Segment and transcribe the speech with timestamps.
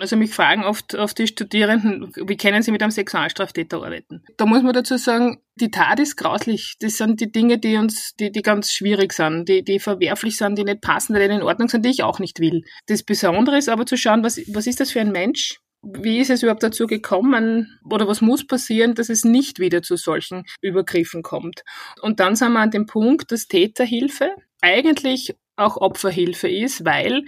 [0.00, 4.24] Also mich fragen oft, oft die Studierenden, wie können sie mit einem Sexualstraftäter arbeiten?
[4.38, 6.76] Da muss man dazu sagen, die Tat ist grauslich.
[6.80, 10.56] Das sind die Dinge, die uns, die, die ganz schwierig sind, die, die verwerflich sind,
[10.56, 12.62] die nicht passen, die in Ordnung sind, die ich auch nicht will.
[12.86, 15.60] Das Besondere ist aber zu schauen, was, was ist das für ein Mensch?
[15.82, 19.96] Wie ist es überhaupt dazu gekommen oder was muss passieren, dass es nicht wieder zu
[19.96, 21.62] solchen Übergriffen kommt?
[22.00, 27.24] Und dann sind wir an dem Punkt, dass Täterhilfe eigentlich auch Opferhilfe ist, weil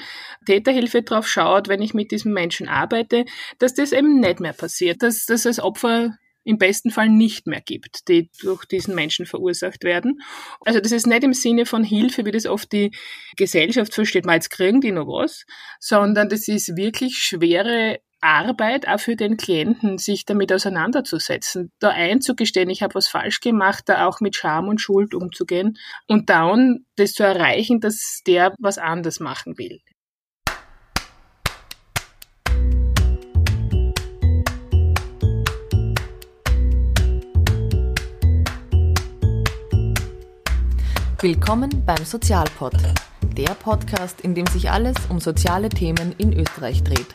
[0.46, 3.24] Täterhilfe darauf schaut, wenn ich mit diesem Menschen arbeite,
[3.58, 7.60] dass das eben nicht mehr passiert, dass das als Opfer im besten Fall nicht mehr
[7.60, 10.20] gibt, die durch diesen Menschen verursacht werden.
[10.60, 12.90] Also das ist nicht im Sinne von Hilfe, wie das oft die
[13.36, 15.44] Gesellschaft versteht, mal jetzt kriegen die noch was,
[15.78, 22.70] sondern das ist wirklich schwere Arbeit auch für den Klienten, sich damit auseinanderzusetzen, da einzugestehen,
[22.70, 25.76] ich habe was falsch gemacht, da auch mit Scham und Schuld umzugehen
[26.06, 29.80] und dann das zu erreichen, dass der was anders machen will.
[41.18, 42.74] Willkommen beim Sozialpod,
[43.36, 47.14] der Podcast, in dem sich alles um soziale Themen in Österreich dreht.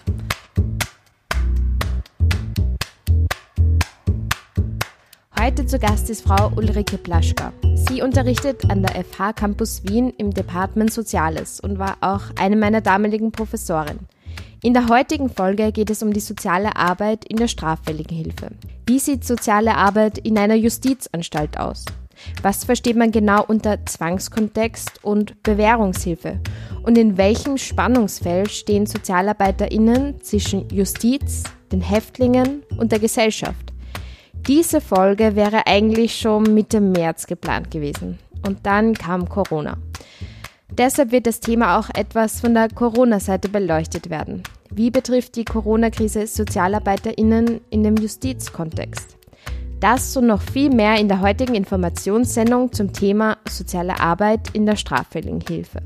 [5.40, 7.54] Heute zu Gast ist Frau Ulrike Plaschka.
[7.76, 12.82] Sie unterrichtet an der FH Campus Wien im Department Soziales und war auch eine meiner
[12.82, 14.00] damaligen Professoren.
[14.64, 18.50] In der heutigen Folge geht es um die soziale Arbeit in der straffälligen Hilfe.
[18.88, 21.86] Wie sieht soziale Arbeit in einer Justizanstalt aus?
[22.42, 26.40] Was versteht man genau unter Zwangskontext und Bewährungshilfe?
[26.82, 33.77] Und in welchem Spannungsfeld stehen SozialarbeiterInnen zwischen Justiz, den Häftlingen und der Gesellschaft?
[34.48, 38.18] Diese Folge wäre eigentlich schon Mitte März geplant gewesen.
[38.46, 39.78] Und dann kam Corona.
[40.72, 44.44] Deshalb wird das Thema auch etwas von der Corona-Seite beleuchtet werden.
[44.70, 49.18] Wie betrifft die Corona-Krise SozialarbeiterInnen in dem Justizkontext?
[49.82, 54.78] Das und noch viel mehr in der heutigen Informationssendung zum Thema soziale Arbeit in der
[54.78, 55.82] straffälligen Hilfe.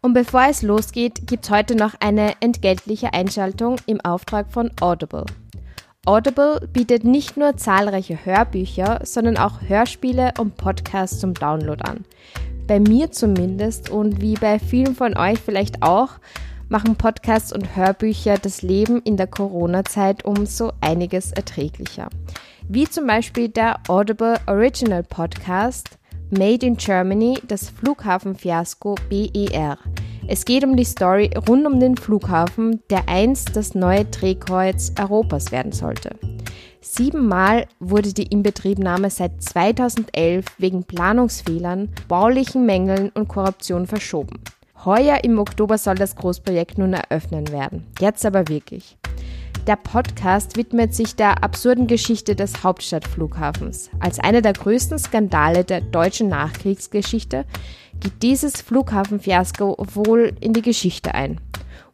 [0.00, 5.26] Und bevor es losgeht, gibt es heute noch eine entgeltliche Einschaltung im Auftrag von Audible.
[6.08, 12.06] Audible bietet nicht nur zahlreiche Hörbücher, sondern auch Hörspiele und Podcasts zum Download an.
[12.66, 16.12] Bei mir zumindest und wie bei vielen von euch vielleicht auch,
[16.70, 22.08] machen Podcasts und Hörbücher das Leben in der Corona-Zeit um so einiges erträglicher.
[22.66, 25.98] Wie zum Beispiel der Audible Original Podcast
[26.30, 29.76] Made in Germany, das Flughafenfiasko BER.
[30.30, 35.52] Es geht um die Story rund um den Flughafen, der einst das neue Drehkreuz Europas
[35.52, 36.10] werden sollte.
[36.82, 44.40] Siebenmal wurde die Inbetriebnahme seit 2011 wegen Planungsfehlern, baulichen Mängeln und Korruption verschoben.
[44.84, 47.86] Heuer im Oktober soll das Großprojekt nun eröffnen werden.
[47.98, 48.98] Jetzt aber wirklich.
[49.66, 53.90] Der Podcast widmet sich der absurden Geschichte des Hauptstadtflughafens.
[54.00, 57.44] Als einer der größten Skandale der deutschen Nachkriegsgeschichte
[58.00, 61.40] geht dieses Flughafenfiasko wohl in die Geschichte ein.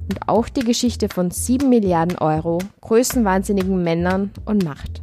[0.08, 5.02] Und auch die Geschichte von 7 Milliarden Euro, größenwahnsinnigen Männern und Macht.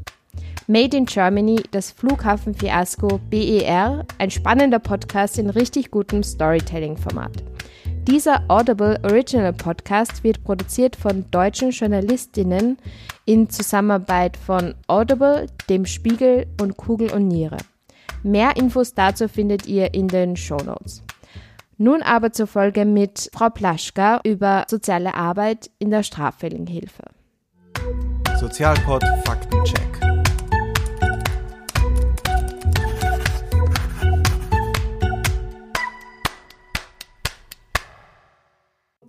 [0.68, 7.44] Made in Germany, das Flughafenfiasko BER, ein spannender Podcast in richtig gutem Storytelling-Format.
[8.08, 12.78] Dieser Audible Original Podcast wird produziert von deutschen Journalistinnen
[13.26, 17.58] in Zusammenarbeit von Audible, dem Spiegel und Kugel und Niere.
[18.24, 21.02] Mehr Infos dazu findet ihr in den Show Notes.
[21.78, 27.04] Nun aber zur Folge mit Frau Plaschka über soziale Arbeit in der straffälligen Hilfe.
[28.40, 29.82] Sozialpod Faktencheck.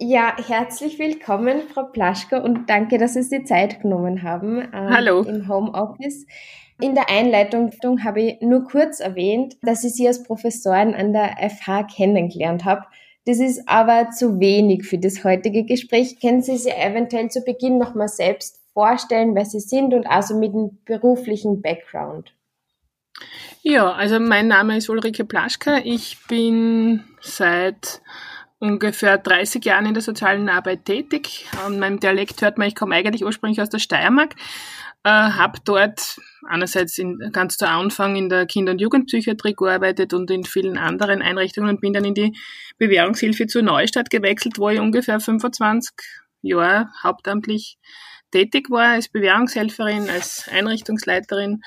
[0.04, 5.20] Ja, herzlich willkommen, Frau Plaschka, und danke, dass Sie die Zeit genommen haben ähm, Hallo.
[5.20, 6.26] im Homeoffice.
[6.80, 7.70] In der Einleitung
[8.04, 12.86] habe ich nur kurz erwähnt, dass ich Sie als Professorin an der FH kennengelernt habe.
[13.24, 16.20] Das ist aber zu wenig für das heutige Gespräch.
[16.20, 20.52] Können Sie sich eventuell zu Beginn nochmal selbst vorstellen, wer Sie sind und also mit
[20.54, 22.34] dem beruflichen Background?
[23.62, 25.78] Ja, also mein Name ist Ulrike Plaschka.
[25.84, 28.02] Ich bin seit
[28.58, 31.46] ungefähr 30 Jahren in der sozialen Arbeit tätig.
[31.64, 34.34] An meinem Dialekt hört man, ich komme eigentlich ursprünglich aus der Steiermark,
[35.04, 36.16] äh, habe dort
[36.48, 41.22] einerseits in, ganz zu Anfang in der Kinder- und Jugendpsychiatrie gearbeitet und in vielen anderen
[41.22, 42.36] Einrichtungen und bin dann in die
[42.78, 45.92] Bewährungshilfe zur Neustadt gewechselt, wo ich ungefähr 25
[46.42, 47.78] Jahre hauptamtlich
[48.30, 51.62] tätig war als Bewährungshelferin, als Einrichtungsleiterin.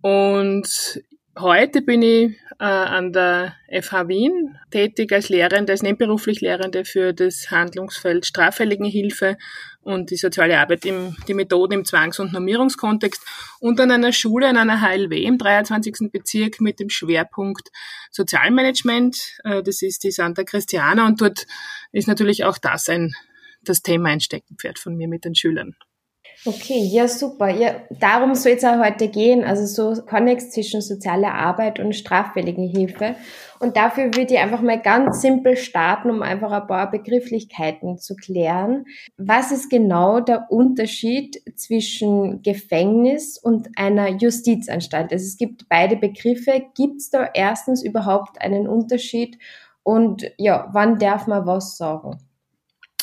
[0.00, 1.02] Und
[1.38, 7.14] Heute bin ich äh, an der FH Wien tätig als Lehrende, als nebenberuflich Lehrende für
[7.14, 9.38] das Handlungsfeld straffälligen Hilfe
[9.82, 13.22] und die soziale Arbeit, im, die Methoden im Zwangs- und Normierungskontext
[13.60, 16.10] und an einer Schule, an einer HLW im 23.
[16.12, 17.70] Bezirk mit dem Schwerpunkt
[18.10, 19.38] Sozialmanagement.
[19.44, 21.46] Äh, das ist die Santa Christiana und dort
[21.92, 23.14] ist natürlich auch das ein,
[23.62, 25.76] das Thema ein Steckenpferd von mir mit den Schülern.
[26.46, 27.50] Okay, ja, super.
[27.50, 32.66] Ja, darum soll es auch heute gehen, also so Konnex zwischen sozialer Arbeit und straffälligen
[32.66, 33.14] Hilfe.
[33.58, 38.16] Und dafür würde ich einfach mal ganz simpel starten, um einfach ein paar Begrifflichkeiten zu
[38.16, 38.86] klären.
[39.18, 45.12] Was ist genau der Unterschied zwischen Gefängnis und einer Justizanstalt?
[45.12, 46.62] Also es gibt beide Begriffe.
[46.74, 49.36] Gibt es da erstens überhaupt einen Unterschied?
[49.82, 52.18] Und ja, wann darf man was sagen?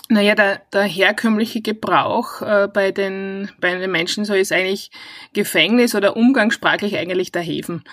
[0.09, 4.89] Naja, der, der herkömmliche Gebrauch äh, bei, den, bei den Menschen so ist eigentlich
[5.33, 7.83] Gefängnis oder umgangssprachlich eigentlich der Häfen.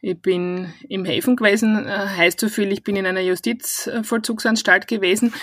[0.00, 5.34] Ich bin im Häfen gewesen, äh, heißt so viel, ich bin in einer Justizvollzugsanstalt gewesen.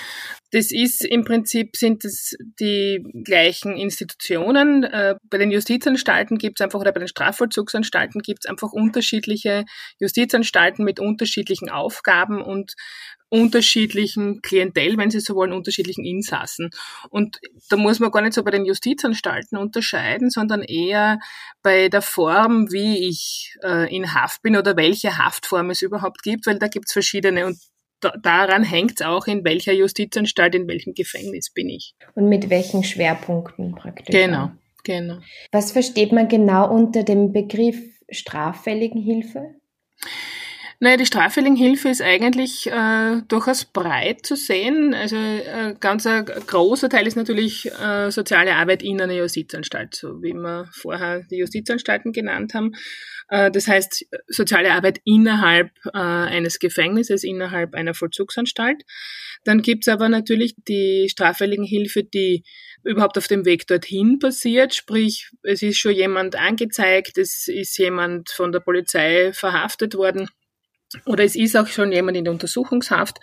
[0.51, 4.83] Das ist im Prinzip sind es die gleichen Institutionen.
[4.83, 9.66] Äh, bei den Justizanstalten gibt es einfach oder bei den Strafvollzugsanstalten gibt es einfach unterschiedliche
[10.00, 12.74] Justizanstalten mit unterschiedlichen Aufgaben und
[13.31, 16.69] unterschiedlichen Klientel, wenn Sie so wollen, unterschiedlichen Insassen.
[17.10, 17.39] Und
[17.69, 21.18] da muss man gar nicht so bei den Justizanstalten unterscheiden, sondern eher
[21.63, 26.45] bei der Form, wie ich äh, in Haft bin oder welche Haftform es überhaupt gibt,
[26.45, 27.57] weil da gibt es verschiedene und
[28.01, 31.94] da, daran hängt es auch, in welcher Justizanstalt, in welchem Gefängnis bin ich.
[32.16, 34.13] Und mit welchen Schwerpunkten praktisch.
[34.13, 34.51] Genau,
[34.83, 35.19] genau.
[35.51, 37.80] Was versteht man genau unter dem Begriff
[38.10, 39.56] straffälligen Hilfe?
[40.83, 44.95] Naja, die Straffälligenhilfe ist eigentlich äh, durchaus breit zu sehen.
[44.95, 50.24] Also äh, ganz ein großer Teil ist natürlich äh, soziale Arbeit in einer Justizanstalt, so
[50.24, 52.72] wie wir vorher die Justizanstalten genannt haben.
[53.30, 58.81] Äh, das heißt, soziale Arbeit innerhalb äh, eines Gefängnisses, innerhalb einer Vollzugsanstalt.
[59.44, 62.44] Dann gibt's aber natürlich die Straffälligenhilfe, die
[62.83, 64.74] überhaupt auf dem Weg dorthin passiert.
[64.74, 70.28] Sprich, es ist schon jemand angezeigt, es ist jemand von der Polizei verhaftet worden
[71.05, 73.17] oder es ist auch schon jemand in der Untersuchungshaft.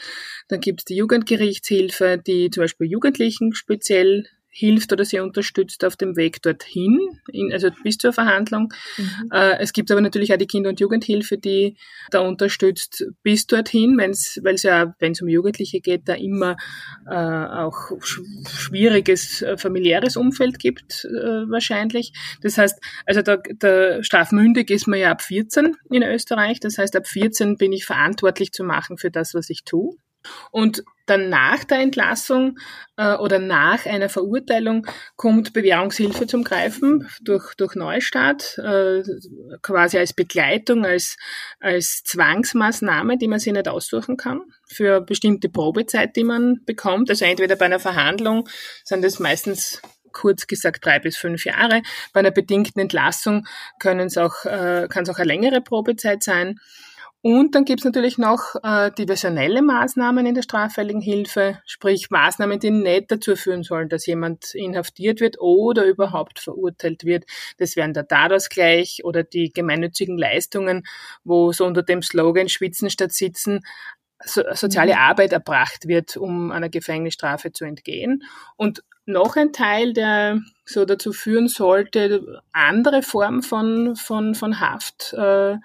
[0.49, 4.27] Dann gibt es die Jugendgerichtshilfe, die zum Beispiel Jugendlichen speziell
[4.59, 6.99] hilft oder sie unterstützt auf dem Weg dorthin,
[7.33, 8.73] in, also bis zur Verhandlung.
[8.97, 9.31] Mhm.
[9.33, 11.77] Äh, es gibt aber natürlich auch die Kinder- und Jugendhilfe, die
[12.11, 16.57] da unterstützt bis dorthin, weil es ja, wenn es um Jugendliche geht, da immer
[17.09, 22.13] äh, auch sch schwieriges äh, familiäres Umfeld gibt äh, wahrscheinlich.
[22.43, 26.59] Das heißt, also da, der strafmündig ist man ja ab 14 in Österreich.
[26.59, 29.97] Das heißt, ab 14 bin ich verantwortlich zu machen für das, was ich tue.
[30.51, 32.59] Und dann nach der Entlassung
[32.97, 34.87] äh, oder nach einer Verurteilung
[35.17, 39.03] kommt Bewährungshilfe zum Greifen durch, durch Neustart, äh,
[39.63, 41.17] quasi als Begleitung, als,
[41.61, 47.09] als Zwangsmaßnahme, die man sich nicht aussuchen kann, für bestimmte Probezeit, die man bekommt.
[47.11, 48.49] Also entweder bei einer Verhandlung
[48.85, 49.81] sind das meistens
[50.13, 51.83] kurz gesagt drei bis fünf Jahre.
[52.13, 53.47] Bei einer bedingten Entlassung
[53.79, 56.59] können es auch, äh, kann es auch eine längere Probezeit sein.
[57.21, 62.61] Und dann gibt es natürlich noch äh, diversionelle Maßnahmen in der straffälligen Hilfe, sprich Maßnahmen,
[62.61, 67.25] die nicht dazu führen sollen, dass jemand inhaftiert wird oder überhaupt verurteilt wird.
[67.59, 70.85] Das wären der Tatausgleich oder die gemeinnützigen Leistungen,
[71.25, 73.63] wo so unter dem Slogan Schwitzen statt Sitzen
[74.25, 74.99] so, soziale mhm.
[74.99, 78.25] Arbeit erbracht wird, um einer Gefängnisstrafe zu entgehen.
[78.57, 85.15] Und noch ein Teil, der so dazu führen sollte, andere Formen von, von, von Haft
[85.15, 85.57] äh,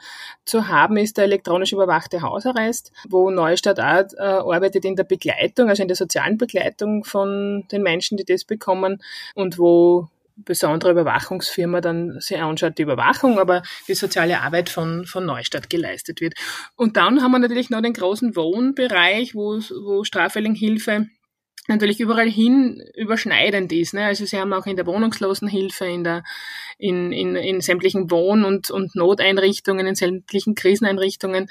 [0.46, 5.68] zu haben, ist der elektronisch überwachte Hausarrest, wo Neustadt auch, äh, arbeitet in der Begleitung,
[5.68, 9.04] also in der sozialen Begleitung von den Menschen, die das bekommen
[9.36, 15.26] und wo besondere Überwachungsfirma dann sich anschaut, die Überwachung, aber die soziale Arbeit von, von
[15.26, 16.34] Neustadt geleistet wird.
[16.76, 21.08] Und dann haben wir natürlich noch den großen Wohnbereich, wo, wo Straffälligenhilfe
[21.68, 23.94] natürlich überall hin überschneidend ist.
[23.94, 24.06] Ne?
[24.06, 26.24] Also sie haben auch in der Wohnungslosenhilfe, in der
[26.78, 31.48] in, in, in sämtlichen Wohn- und, und Noteinrichtungen, in sämtlichen Kriseneinrichtungen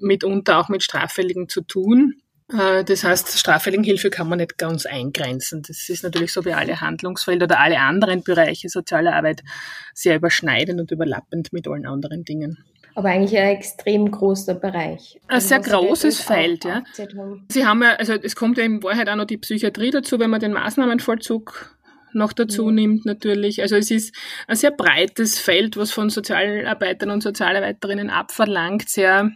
[0.00, 2.20] mitunter auch mit Straffälligen zu tun.
[2.52, 5.62] Äh, das heißt, Straffälligenhilfe kann man nicht ganz eingrenzen.
[5.66, 9.42] Das ist natürlich so wie alle Handlungsfelder oder alle anderen Bereiche sozialer Arbeit
[9.94, 12.58] sehr überschneidend und überlappend mit allen anderen Dingen
[12.94, 15.20] aber eigentlich ein extrem großer Bereich.
[15.26, 16.84] Ein also sehr großes Feld, ja.
[17.48, 20.30] Sie haben ja, also es kommt ja in Wahrheit auch noch die Psychiatrie dazu, wenn
[20.30, 21.76] man den Maßnahmenvollzug
[22.12, 22.74] noch dazu mhm.
[22.74, 23.60] nimmt natürlich.
[23.62, 24.14] Also es ist
[24.46, 29.32] ein sehr breites Feld, was von Sozialarbeitern und Sozialarbeiterinnen abverlangt, sehr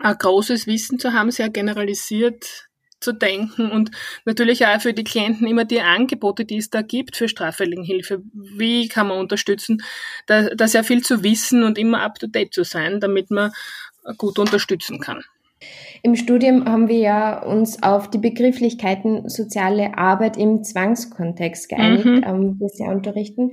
[0.00, 2.68] ein großes Wissen zu haben, sehr generalisiert
[3.00, 3.90] zu denken und
[4.24, 8.22] natürlich auch für die Klienten immer die Angebote, die es da gibt für Straffälligenhilfe.
[8.32, 9.82] Wie kann man unterstützen,
[10.26, 13.52] da, da sehr viel zu wissen und immer up to date zu sein, damit man
[14.16, 15.22] gut unterstützen kann.
[16.02, 22.24] Im Studium haben wir ja uns auf die Begrifflichkeiten soziale Arbeit im Zwangskontext geeinigt, mhm.
[22.26, 23.52] ähm, wir sie unterrichten.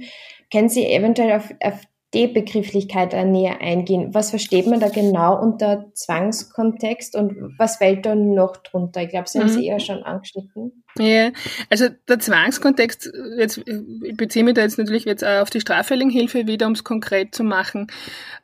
[0.51, 1.79] Können Sie eventuell auf, auf
[2.13, 4.13] die Begrifflichkeit näher eingehen?
[4.13, 9.01] Was versteht man da genau unter Zwangskontext und was fällt da noch drunter?
[9.03, 9.53] Ich glaube, Sie haben mhm.
[9.53, 10.83] Sie eher schon angeschnitten.
[10.97, 11.31] Ja,
[11.69, 16.47] also der Zwangskontext, jetzt, ich beziehe mich da jetzt natürlich jetzt auch auf die Straffälligenhilfe
[16.47, 17.87] wieder, um es konkret zu machen,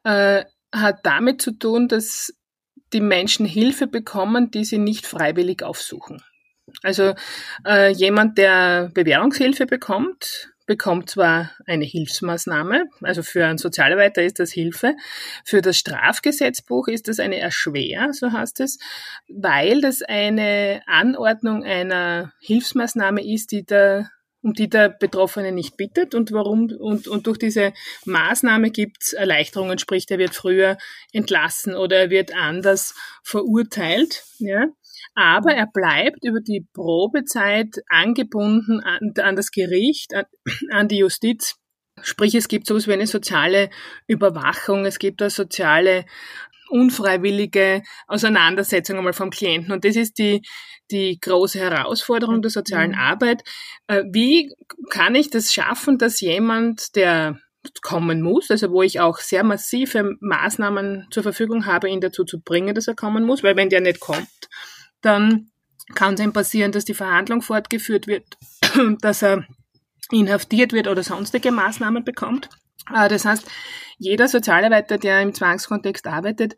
[0.03, 2.33] äh, hat damit zu tun, dass
[2.93, 6.21] die Menschen Hilfe bekommen, die sie nicht freiwillig aufsuchen.
[6.83, 7.13] Also
[7.65, 14.51] äh, jemand, der Bewährungshilfe bekommt, bekommt zwar eine Hilfsmaßnahme, also für einen Sozialarbeiter ist das
[14.51, 14.95] Hilfe,
[15.43, 18.77] für das Strafgesetzbuch ist das eine Erschwer, so heißt es,
[19.27, 24.12] weil das eine Anordnung einer Hilfsmaßnahme ist, die der
[24.43, 27.74] um die der Betroffene nicht bittet und warum und, und durch diese
[28.05, 30.77] Maßnahme gibt es Erleichterungen, sprich, er wird früher
[31.12, 32.93] entlassen oder er wird anders
[33.24, 34.24] verurteilt.
[34.38, 34.67] Ja?
[35.17, 40.25] Aber er bleibt über die Probezeit angebunden an, an das Gericht, an,
[40.69, 41.55] an die Justiz.
[42.03, 43.71] Sprich, es gibt sowas wie eine soziale
[44.05, 46.05] Überwachung, es gibt eine soziale
[46.69, 49.71] unfreiwillige Auseinandersetzung einmal vom Klienten.
[49.71, 50.43] Und das ist die,
[50.91, 53.00] die große Herausforderung der sozialen mhm.
[53.00, 53.41] Arbeit.
[53.88, 54.53] Äh, wie
[54.91, 57.39] kann ich das schaffen, dass jemand, der
[57.81, 62.39] kommen muss, also wo ich auch sehr massive Maßnahmen zur Verfügung habe, ihn dazu zu
[62.39, 64.29] bringen, dass er kommen muss, weil wenn der nicht kommt,
[65.01, 65.51] dann
[65.96, 68.38] kann es ihm passieren, dass die Verhandlung fortgeführt wird,
[69.01, 69.46] dass er
[70.12, 72.50] inhaftiert wird oder sonstige Maßnahmen bekommt.
[72.94, 73.48] Äh, das heißt,
[73.98, 76.56] jeder Sozialarbeiter, der im Zwangskontext arbeitet,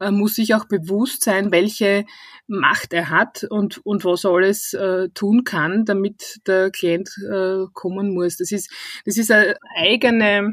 [0.00, 2.04] äh, muss sich auch bewusst sein, welche
[2.46, 7.64] Macht er hat und, und was er alles äh, tun kann, damit der Klient äh,
[7.72, 8.36] kommen muss.
[8.36, 8.70] Das ist,
[9.06, 10.52] das ist eine eigene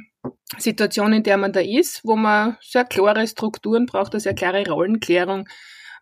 [0.58, 4.66] Situation, in der man da ist, wo man sehr klare Strukturen braucht, eine sehr klare
[4.70, 5.48] Rollenklärung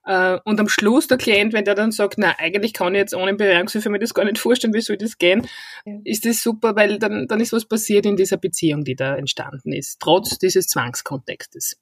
[0.03, 3.35] und am Schluss der Klient, wenn der dann sagt, na, eigentlich kann ich jetzt ohne
[3.35, 5.47] Bewährungshilfe mir das gar nicht vorstellen, wie soll das gehen,
[6.03, 9.73] ist das super, weil dann, dann ist was passiert in dieser Beziehung, die da entstanden
[9.73, 11.77] ist, trotz dieses Zwangskontextes.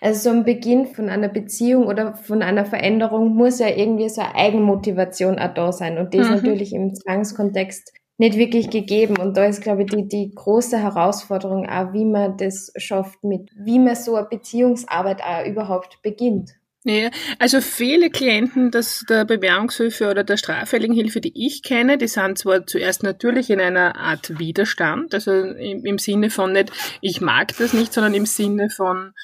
[0.00, 4.22] Also so ein Beginn von einer Beziehung oder von einer Veränderung muss ja irgendwie so
[4.22, 5.98] eine Eigenmotivation auch da sein.
[5.98, 6.36] Und die ist mhm.
[6.36, 9.18] natürlich im Zwangskontext nicht wirklich gegeben.
[9.18, 13.50] Und da ist, glaube ich, die, die große Herausforderung auch, wie man das schafft, mit
[13.56, 16.52] wie man so eine Beziehungsarbeit auch überhaupt beginnt.
[16.86, 22.08] Ja, also viele Klienten das der Bewährungshilfe oder der straffälligen Hilfe, die ich kenne, die
[22.08, 27.22] sind zwar zuerst natürlich in einer Art Widerstand, also im, im Sinne von nicht, ich
[27.22, 29.14] mag das nicht, sondern im Sinne von,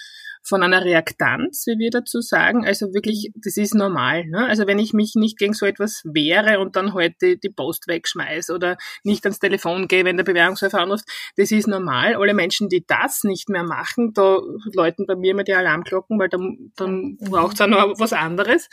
[0.43, 2.65] von einer Reaktanz, wie wir dazu sagen.
[2.65, 4.27] Also wirklich, das ist normal.
[4.27, 4.47] Ne?
[4.47, 7.89] Also wenn ich mich nicht gegen so etwas wehre und dann heute halt die Post
[7.89, 11.05] wegschmeiße oder nicht ans Telefon gehe, wenn der Bewährungshelfer anruft,
[11.37, 12.17] das ist normal.
[12.17, 14.41] Alle Menschen, die das nicht mehr machen, da
[14.73, 18.69] läuten bei mir immer die Alarmglocken, weil dann, dann braucht es auch noch was anderes.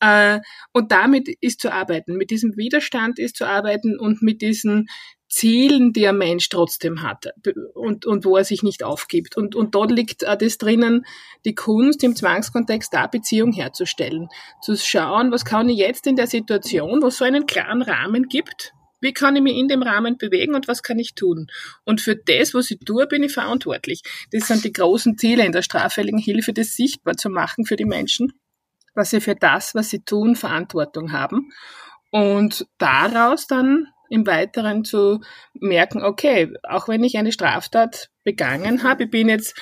[0.00, 0.40] Äh,
[0.72, 2.16] und damit ist zu arbeiten.
[2.16, 4.88] Mit diesem Widerstand ist zu arbeiten und mit diesen
[5.28, 7.26] Zielen, die ein Mensch trotzdem hat
[7.74, 9.36] und, und wo er sich nicht aufgibt.
[9.36, 11.04] Und, und dort liegt auch das drinnen,
[11.44, 14.28] die Kunst im Zwangskontext da Beziehung herzustellen.
[14.62, 18.28] Zu schauen, was kann ich jetzt in der Situation, wo es so einen klaren Rahmen
[18.28, 21.48] gibt, wie kann ich mich in dem Rahmen bewegen und was kann ich tun?
[21.84, 24.02] Und für das, was ich tue, bin ich verantwortlich.
[24.32, 27.84] Das sind die großen Ziele in der straffälligen Hilfe, das sichtbar zu machen für die
[27.84, 28.32] Menschen,
[28.94, 31.52] dass sie für das, was sie tun, Verantwortung haben.
[32.10, 35.20] Und daraus dann im Weiteren zu
[35.54, 39.54] merken, okay, auch wenn ich eine Straftat begangen habe, ich bin jetzt,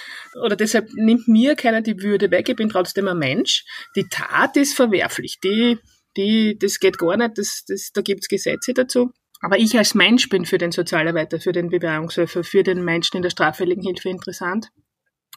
[0.42, 3.64] oder deshalb nimmt mir keiner die Würde weg, ich bin trotzdem ein Mensch.
[3.96, 5.78] Die Tat ist verwerflich, die,
[6.16, 9.10] die, das geht gar nicht, das, das, da gibt's Gesetze dazu.
[9.40, 13.22] Aber ich als Mensch bin für den Sozialarbeiter, für den Bewährungshilfe, für den Menschen in
[13.22, 14.70] der straffälligen Hilfe interessant.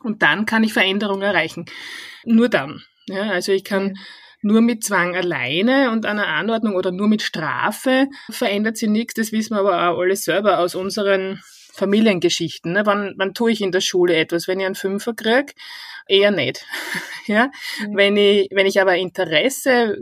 [0.01, 1.65] Und dann kann ich Veränderungen erreichen.
[2.23, 2.83] Nur dann.
[3.07, 3.97] Ja, also ich kann,
[4.41, 9.15] nur mit Zwang alleine und einer Anordnung oder nur mit Strafe verändert sich nichts.
[9.15, 11.41] Das wissen wir aber auch alles selber aus unseren
[11.77, 12.74] Familiengeschichten.
[12.74, 12.86] Ne?
[12.86, 14.48] Wann, wann tue ich in der Schule etwas?
[14.48, 15.53] Wenn ich einen Fünfer kriege,
[16.07, 16.65] eher nicht.
[17.27, 17.51] ja?
[17.79, 17.96] Mhm.
[17.96, 19.98] Wenn, ich, wenn ich aber Interesse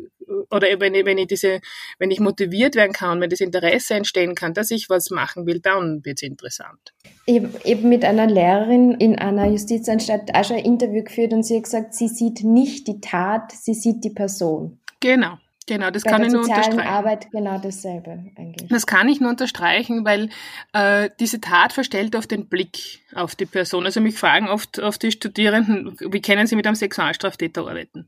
[0.49, 1.59] oder wenn ich, wenn ich diese,
[1.99, 5.59] wenn ich motiviert werden kann, wenn das Interesse entstehen kann, dass ich was machen will,
[5.59, 6.93] dann wird es interessant.
[7.25, 11.43] Ich habe eben mit einer Lehrerin in einer Justizanstalt auch schon ein Interview geführt und
[11.43, 14.79] sie hat gesagt, sie sieht nicht die Tat, sie sieht die Person.
[14.99, 15.37] Genau.
[15.67, 16.79] Genau, das Bei kann ich nur unterstreichen.
[16.79, 18.69] Arbeit genau dasselbe eigentlich.
[18.69, 20.29] Das kann ich nur unterstreichen, weil
[20.73, 23.85] äh, diese Tat verstellt oft den Blick auf die Person.
[23.85, 28.07] Also mich fragen oft, oft die Studierenden, wie können sie mit einem Sexualstraftäter arbeiten?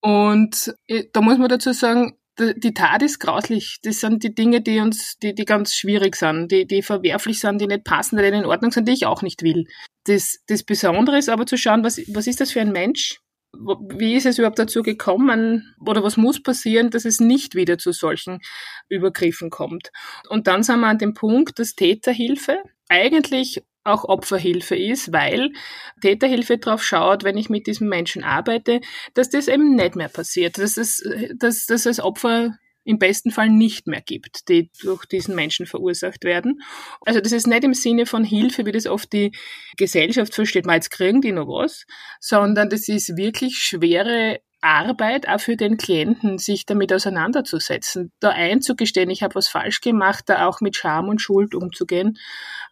[0.00, 3.78] Und äh, da muss man dazu sagen, die Tat ist grauslich.
[3.82, 7.60] Das sind die Dinge, die uns, die, die ganz schwierig sind, die, die verwerflich sind,
[7.60, 9.66] die nicht passen, die nicht in Ordnung sind, die ich auch nicht will.
[10.04, 13.20] Das, das Besondere ist aber zu schauen, was, was ist das für ein Mensch?
[13.52, 17.92] Wie ist es überhaupt dazu gekommen oder was muss passieren, dass es nicht wieder zu
[17.92, 18.40] solchen
[18.88, 19.90] Übergriffen kommt.
[20.28, 25.52] Und dann sind wir an dem Punkt, dass Täterhilfe eigentlich auch Opferhilfe ist, weil
[26.02, 28.80] Täterhilfe darauf schaut, wenn ich mit diesem Menschen arbeite,
[29.14, 31.02] dass das eben nicht mehr passiert, dass es,
[31.36, 36.24] dass, dass das Opfer im besten Fall nicht mehr gibt, die durch diesen Menschen verursacht
[36.24, 36.62] werden.
[37.04, 39.32] Also das ist nicht im Sinne von Hilfe, wie das oft die
[39.76, 41.84] Gesellschaft versteht, mal jetzt kriegen die noch was,
[42.20, 49.10] sondern das ist wirklich schwere Arbeit auch für den Klienten, sich damit auseinanderzusetzen, da einzugestehen,
[49.10, 52.18] ich habe was falsch gemacht, da auch mit Scham und Schuld umzugehen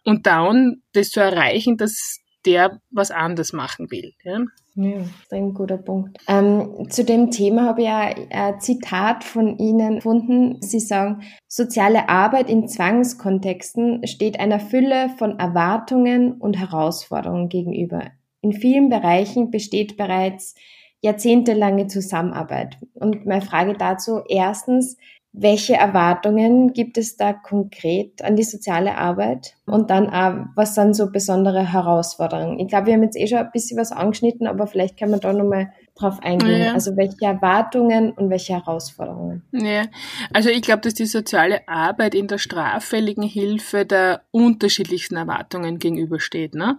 [0.03, 4.13] und dann das zu erreichen, dass der was anders machen will.
[4.23, 4.39] Ja.
[4.77, 6.17] Ja, ein guter Punkt.
[6.27, 10.61] Ähm, zu dem Thema habe ich ein Zitat von Ihnen gefunden.
[10.61, 18.11] Sie sagen, soziale Arbeit in Zwangskontexten steht einer Fülle von Erwartungen und Herausforderungen gegenüber.
[18.41, 20.55] In vielen Bereichen besteht bereits
[20.99, 22.77] jahrzehntelange Zusammenarbeit.
[22.95, 24.97] Und meine Frage dazu, erstens,
[25.37, 29.55] welche Erwartungen gibt es da konkret an die soziale Arbeit?
[29.65, 32.59] Und dann auch, was sind so besondere Herausforderungen?
[32.59, 35.19] Ich glaube, wir haben jetzt eh schon ein bisschen was angeschnitten, aber vielleicht kann man
[35.19, 36.61] da nochmal drauf eingehen.
[36.61, 36.73] Ja.
[36.73, 39.43] Also welche Erwartungen und welche Herausforderungen?
[39.51, 39.85] Ja,
[40.33, 46.53] also ich glaube, dass die soziale Arbeit in der straffälligen Hilfe der unterschiedlichsten Erwartungen gegenübersteht.
[46.53, 46.77] Ne?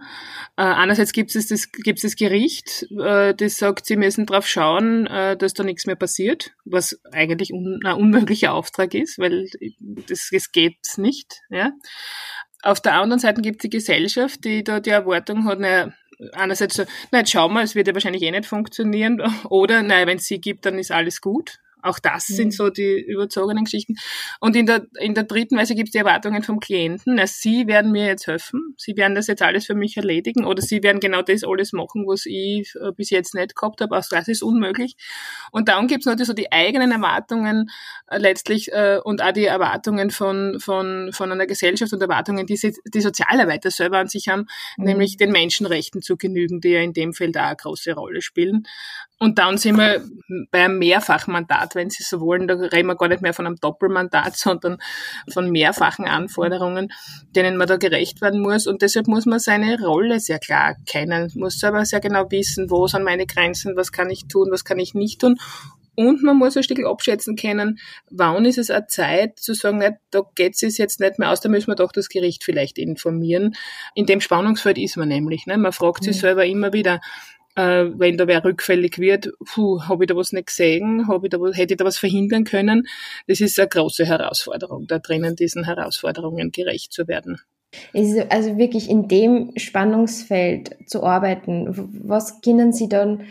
[0.55, 5.07] Äh, einerseits gibt es das, gibt's das Gericht, äh, das sagt, sie müssen darauf schauen,
[5.07, 10.29] äh, dass da nichts mehr passiert, was eigentlich un ein unmöglicher Auftrag ist, weil das,
[10.31, 11.41] das geht nicht.
[11.49, 11.71] Ja?
[12.61, 15.91] Auf der anderen Seite gibt es die Gesellschaft, die da die Erwartung hat, naja,
[16.33, 20.17] einerseits so, jetzt schauen wir, es wird ja wahrscheinlich eh nicht funktionieren, oder nein, wenn
[20.17, 21.59] es sie gibt, dann ist alles gut.
[21.87, 22.33] Auch das mhm.
[22.33, 23.95] sind so die überzogenen Geschichten.
[24.39, 27.15] Und in der, in der dritten Weise gibt es die Erwartungen vom Klienten.
[27.15, 28.75] Na, sie werden mir jetzt helfen.
[28.77, 30.45] Sie werden das jetzt alles für mich erledigen.
[30.45, 33.97] Oder sie werden genau das alles machen, was ich äh, bis jetzt nicht gehabt habe.
[33.97, 34.95] Auch das ist unmöglich.
[35.51, 37.69] Und dann gibt es die, so die eigenen Erwartungen
[38.07, 42.57] äh, letztlich äh, und auch die Erwartungen von, von, von einer Gesellschaft und Erwartungen, die
[42.57, 44.85] sie, die Sozialarbeiter selber an sich haben, mhm.
[44.85, 48.67] nämlich den Menschenrechten zu genügen, die ja in dem Feld auch eine große Rolle spielen.
[49.19, 50.03] Und dann sind wir
[50.51, 52.47] bei einem Mehrfachmandat, wenn Sie so wollen.
[52.47, 54.77] Da reden wir gar nicht mehr von einem Doppelmandat, sondern
[55.31, 56.89] von mehrfachen Anforderungen,
[57.35, 58.67] denen man da gerecht werden muss.
[58.67, 62.87] Und deshalb muss man seine Rolle sehr klar kennen, muss selber sehr genau wissen, wo
[62.87, 65.37] sind meine Grenzen, was kann ich tun, was kann ich nicht tun.
[65.99, 67.79] Und man muss ein Stück abschätzen können,
[68.11, 71.41] wann ist es eine Zeit zu sagen, nicht, da geht es jetzt nicht mehr aus,
[71.41, 73.55] da müssen wir doch das Gericht vielleicht informieren.
[73.95, 75.47] In dem Spannungsfeld ist man nämlich.
[75.47, 75.57] Ne?
[75.57, 76.21] Man fragt sich mhm.
[76.21, 76.99] selber immer wieder,
[77.57, 81.31] äh, wenn da wer rückfällig wird, puh, habe ich da was nicht gesehen, hab ich
[81.31, 82.87] da was, hätte ich da was verhindern können.
[83.27, 87.41] Das ist eine große Herausforderung, da drinnen diesen Herausforderungen gerecht zu werden.
[88.29, 93.23] Also wirklich in dem Spannungsfeld zu arbeiten, was können Sie dann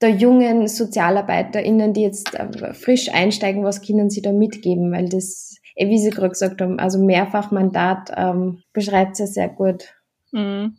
[0.00, 4.92] der jungen SozialarbeiterInnen, die jetzt äh, frisch einsteigen, was können Sie da mitgeben?
[4.92, 9.48] Weil das, eh, wie Sie gerade gesagt haben, also Mehrfachmandat ähm, beschreibt es ja sehr
[9.48, 9.94] gut.
[10.32, 10.76] Mhm.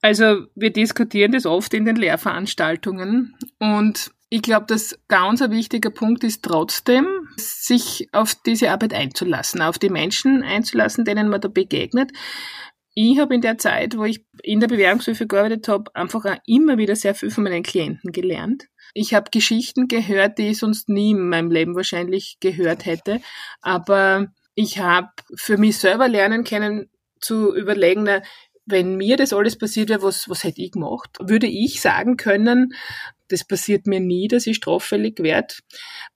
[0.00, 5.90] Also wir diskutieren das oft in den Lehrveranstaltungen und ich glaube, dass ganz ein wichtiger
[5.90, 11.48] Punkt ist trotzdem, sich auf diese Arbeit einzulassen, auf die Menschen einzulassen, denen man da
[11.48, 12.10] begegnet.
[12.94, 16.78] Ich habe in der Zeit, wo ich in der Bewährungshilfe gearbeitet habe, einfach auch immer
[16.78, 18.64] wieder sehr viel von meinen Klienten gelernt.
[18.92, 23.20] Ich habe Geschichten gehört, die ich sonst nie in meinem Leben wahrscheinlich gehört hätte.
[23.62, 26.88] Aber ich habe für mich selber lernen können,
[27.20, 28.22] zu überlegen, na,
[28.66, 31.10] wenn mir das alles passiert wäre, was, was hätte ich gemacht?
[31.20, 32.74] Würde ich sagen können,
[33.28, 35.54] das passiert mir nie, dass ich straffällig werde.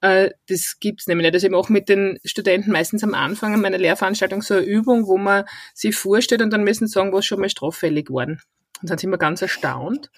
[0.01, 1.35] Äh, das gibt's nämlich nicht.
[1.35, 5.19] Also ich mache mit den Studenten meistens am Anfang meiner Lehrveranstaltung so eine Übung, wo
[5.19, 8.41] man sich vorstellt und dann müssen sie sagen, was schon mal straffällig worden.
[8.81, 10.11] Und dann sind wir ganz erstaunt,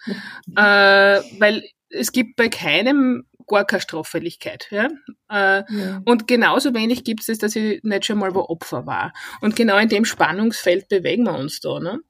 [0.57, 4.69] äh, weil es gibt bei keinem gar keine Straffälligkeit.
[4.71, 4.89] Ja?
[5.31, 6.03] Äh, ja.
[6.05, 9.13] Und genauso wenig gibt es, dass ich nicht schon mal wo Opfer war.
[9.41, 11.81] Und genau in dem Spannungsfeld bewegen wir uns da.
[11.81, 12.01] Ne?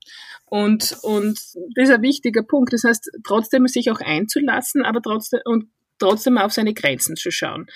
[0.45, 1.39] Und, und
[1.75, 2.73] das ist ein wichtiger Punkt.
[2.73, 5.67] Das heißt, trotzdem sich auch einzulassen, aber trotzdem und
[5.99, 7.67] trotzdem auf seine Grenzen zu schauen.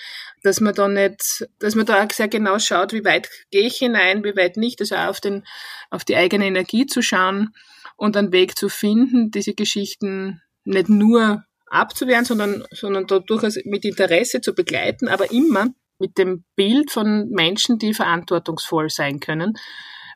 [0.43, 3.77] Dass man da nicht, dass man da auch sehr genau schaut, wie weit gehe ich
[3.77, 5.43] hinein, wie weit nicht, also auch auf den,
[5.89, 7.53] auf die eigene Energie zu schauen
[7.95, 13.85] und einen Weg zu finden, diese Geschichten nicht nur abzuwehren, sondern, sondern da durchaus mit
[13.85, 15.67] Interesse zu begleiten, aber immer
[15.99, 19.53] mit dem Bild von Menschen, die verantwortungsvoll sein können.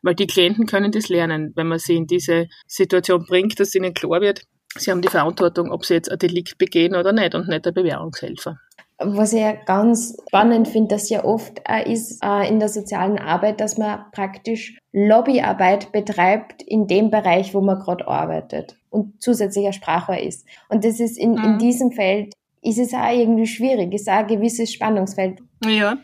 [0.01, 3.93] Weil die Klienten können das lernen, wenn man sie in diese Situation bringt, dass ihnen
[3.93, 4.43] klar wird,
[4.77, 7.71] sie haben die Verantwortung, ob sie jetzt ein Delikt begehen oder nicht und nicht der
[7.71, 8.57] Bewährungshelfer.
[9.01, 13.61] Was ich ja ganz spannend finde, dass ja oft ist äh, in der sozialen Arbeit,
[13.61, 20.17] dass man praktisch Lobbyarbeit betreibt in dem Bereich, wo man gerade arbeitet und zusätzlicher Sprachrohr
[20.19, 20.47] ist.
[20.69, 21.43] Und das ist in, mhm.
[21.43, 25.39] in diesem Feld ist es auch irgendwie schwierig, ist auch ein gewisses Spannungsfeld.
[25.65, 25.97] Ja.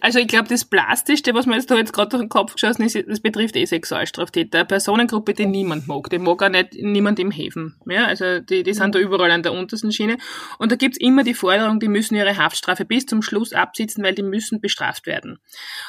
[0.00, 2.82] Also ich glaube, das Plastischste, was mir jetzt da jetzt gerade durch den Kopf geschossen
[2.82, 4.58] ist, das betrifft eh Sexualstraftäter.
[4.58, 6.10] Eine Personengruppe, die niemand mag.
[6.10, 7.76] Die mag auch nicht niemand im Häfen.
[7.86, 10.18] Ja, also die, die sind da überall an der untersten Schiene.
[10.58, 14.14] Und da gibt's immer die Forderung, die müssen ihre Haftstrafe bis zum Schluss absitzen, weil
[14.14, 15.38] die müssen bestraft werden.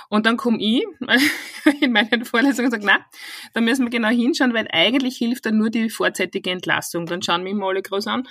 [0.10, 0.84] Und dann komme ich
[1.82, 3.00] in meinen Vorlesungen und sage, na,
[3.54, 7.06] da müssen wir genau hinschauen, weil eigentlich hilft da nur die vorzeitige Entlassung.
[7.06, 8.28] Dann schauen mich mal alle groß an.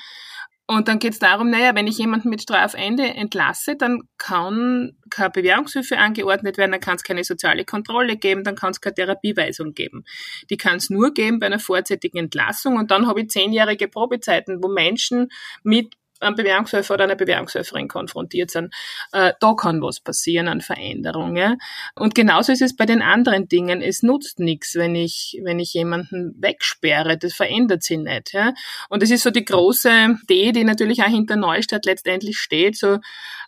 [0.70, 5.30] Und dann geht es darum, naja, wenn ich jemanden mit Strafende entlasse, dann kann keine
[5.30, 9.74] Bewährungshilfe angeordnet werden, dann kann es keine soziale Kontrolle geben, dann kann es keine Therapieweisung
[9.74, 10.04] geben.
[10.48, 14.62] Die kann es nur geben bei einer vorzeitigen Entlassung und dann habe ich zehnjährige Probezeiten,
[14.62, 15.30] wo Menschen
[15.64, 18.74] mit einem Bewährungshelfer oder einer Bewährungshelferin konfrontiert sind.
[19.12, 21.59] Äh, da kann was passieren an Veränderungen.
[21.94, 23.83] Und genauso ist es bei den anderen Dingen.
[23.83, 27.18] Es nutzt nichts, wenn ich, wenn ich jemanden wegsperre.
[27.18, 28.33] Das verändert sich nicht.
[28.33, 28.52] Ja?
[28.88, 32.98] Und das ist so die große Idee, die natürlich auch hinter Neustadt letztendlich steht, so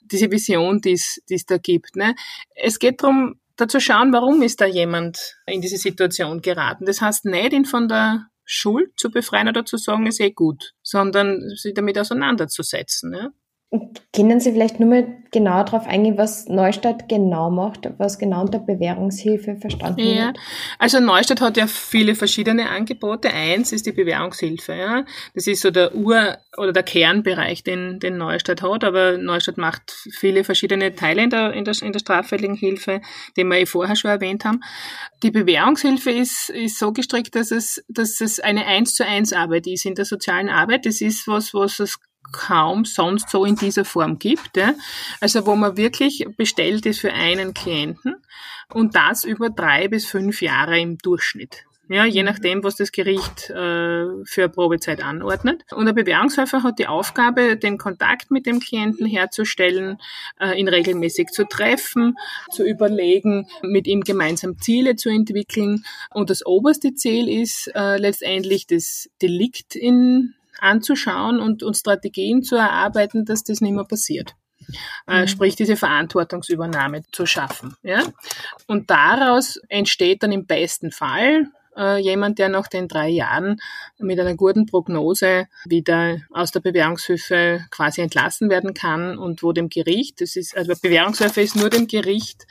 [0.02, 1.96] diese Vision, die es da gibt.
[1.96, 2.14] Ne?
[2.54, 6.86] Es geht darum, da zu schauen, warum ist da jemand in diese Situation geraten.
[6.86, 10.74] Das heißt nicht, ihn von der Schuld zu befreien oder zu sagen, ist eh gut,
[10.82, 13.14] sondern sich damit auseinanderzusetzen.
[13.14, 13.30] Ja?
[14.14, 18.58] Können Sie vielleicht nur mal genauer darauf eingehen, was Neustadt genau macht, was genau unter
[18.58, 20.38] Bewährungshilfe verstanden ja, wird?
[20.78, 23.32] Also Neustadt hat ja viele verschiedene Angebote.
[23.32, 24.74] Eins ist die Bewährungshilfe.
[24.74, 25.04] Ja.
[25.34, 28.84] Das ist so der Ur- oder der Kernbereich, den, den Neustadt hat.
[28.84, 33.00] Aber Neustadt macht viele verschiedene Teile in der, in der, in der straffälligen Hilfe,
[33.38, 34.60] die wir eh vorher schon erwähnt haben.
[35.22, 39.66] Die Bewährungshilfe ist, ist so gestrickt, dass es, dass es eine eins zu eins Arbeit
[39.66, 40.84] ist in der sozialen Arbeit.
[40.84, 41.98] Das ist was, was es
[42.30, 44.56] kaum sonst so in dieser Form gibt.
[44.56, 44.74] Ja?
[45.20, 48.16] Also wo man wirklich bestellt ist für einen Klienten
[48.72, 51.64] und das über drei bis fünf Jahre im Durchschnitt.
[51.88, 55.64] Ja, je nachdem, was das Gericht äh, für Probezeit anordnet.
[55.72, 59.98] Und der Bewährungshelfer hat die Aufgabe, den Kontakt mit dem Klienten herzustellen,
[60.40, 62.16] äh, ihn regelmäßig zu treffen,
[62.50, 65.84] zu überlegen, mit ihm gemeinsam Ziele zu entwickeln.
[66.08, 72.56] Und das oberste Ziel ist äh, letztendlich das Delikt in anzuschauen und, und Strategien zu
[72.56, 74.34] erarbeiten, dass das nicht mehr passiert.
[75.08, 75.26] Äh, mhm.
[75.28, 77.74] sprich diese Verantwortungsübernahme zu schaffen.
[77.82, 78.02] Ja?
[78.68, 83.60] Und daraus entsteht dann im besten Fall äh, jemand, der nach den drei Jahren
[83.98, 89.68] mit einer guten Prognose wieder aus der Bewährungshilfe quasi entlassen werden kann und wo dem
[89.68, 92.46] Gericht, das ist, also Bewährungshilfe ist nur dem Gericht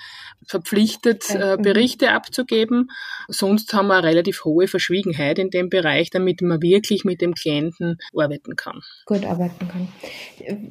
[0.47, 2.89] verpflichtet, äh, Berichte abzugeben.
[3.27, 7.33] Sonst haben wir eine relativ hohe Verschwiegenheit in dem Bereich, damit man wirklich mit dem
[7.33, 8.81] Klienten arbeiten kann.
[9.05, 9.87] Gut arbeiten kann.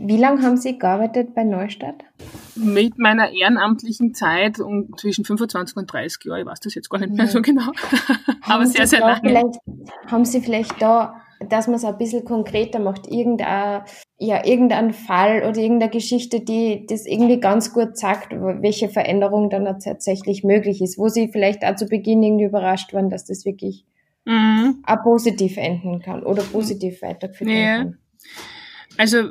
[0.06, 2.04] Wie lange haben Sie gearbeitet bei Neustadt?
[2.56, 6.98] Mit meiner ehrenamtlichen Zeit um zwischen 25 und 30 Jahren, ich weiß das jetzt gar
[6.98, 7.70] nicht mehr so genau,
[8.42, 9.50] aber sehr, sehr lange.
[10.06, 13.82] Haben Sie vielleicht da dass man es ein bisschen konkreter macht, irgendein,
[14.18, 19.64] ja, irgendein Fall oder irgendeine Geschichte, die das irgendwie ganz gut sagt, welche Veränderung dann
[19.80, 23.86] tatsächlich möglich ist, wo sie vielleicht auch zu Beginn irgendwie überrascht waren, dass das wirklich
[24.26, 24.82] mhm.
[24.86, 27.98] auch positiv enden kann oder positiv weitergeführt werden kann.
[29.00, 29.30] Also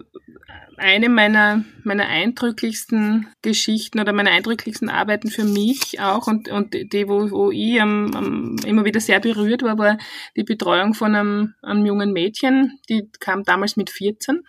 [0.78, 7.08] eine meiner, meiner eindrücklichsten Geschichten oder meine eindrücklichsten Arbeiten für mich auch und, und die,
[7.08, 10.00] wo, wo ich am, am, immer wieder sehr berührt war, war
[10.36, 14.42] die Betreuung von einem, einem jungen Mädchen, die kam damals mit 14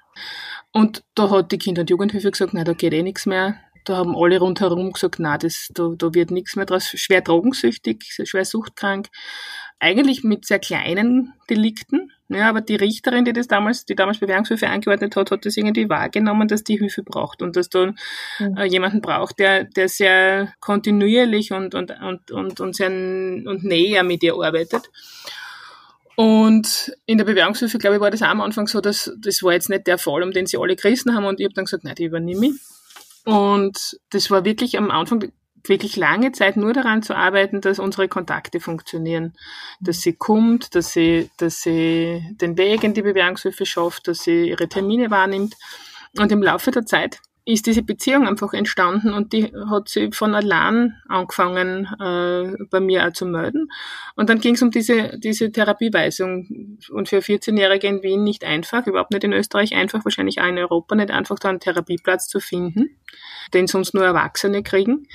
[0.72, 3.60] und da hat die Kinder- und Jugendhilfe gesagt, na, da geht eh nichts mehr.
[3.84, 6.86] Da haben alle rundherum gesagt, na, das, da, da wird nichts mehr draus.
[6.94, 9.08] Schwer drogensüchtig, schwer suchtkrank.
[9.80, 14.68] Eigentlich mit sehr kleinen Delikten, ja, aber die Richterin, die das damals, die damals Bewährungshilfe
[14.68, 17.92] angeordnet hat, hat das irgendwie wahrgenommen, dass die Hilfe braucht und dass da
[18.38, 18.56] mhm.
[18.56, 24.04] äh, jemanden braucht, der, der sehr kontinuierlich und, und, und, und, und sehr und näher
[24.04, 24.90] mit ihr arbeitet.
[26.14, 29.54] Und in der Bewährungshilfe, glaube ich, war das auch am Anfang so, dass das war
[29.54, 31.82] jetzt nicht der Fall, um den sie alle gerissen haben und ich habe dann gesagt,
[31.82, 32.52] nein, die übernehme ich.
[33.24, 35.32] Und das war wirklich am Anfang
[35.64, 39.34] wirklich lange Zeit nur daran zu arbeiten, dass unsere Kontakte funktionieren,
[39.80, 44.48] dass sie kommt, dass sie, dass sie den Weg in die Bewährungshilfe schafft, dass sie
[44.48, 45.56] ihre Termine wahrnimmt.
[46.18, 50.34] Und im Laufe der Zeit ist diese Beziehung einfach entstanden und die hat sie von
[50.34, 53.70] allein angefangen äh, bei mir auch zu melden.
[54.14, 56.78] Und dann ging es um diese, diese Therapieweisung.
[56.90, 60.58] Und für 14-Jährige in Wien nicht einfach, überhaupt nicht in Österreich einfach, wahrscheinlich auch in
[60.58, 62.96] Europa nicht einfach, da einen Therapieplatz zu finden,
[63.54, 65.06] den sonst nur Erwachsene kriegen.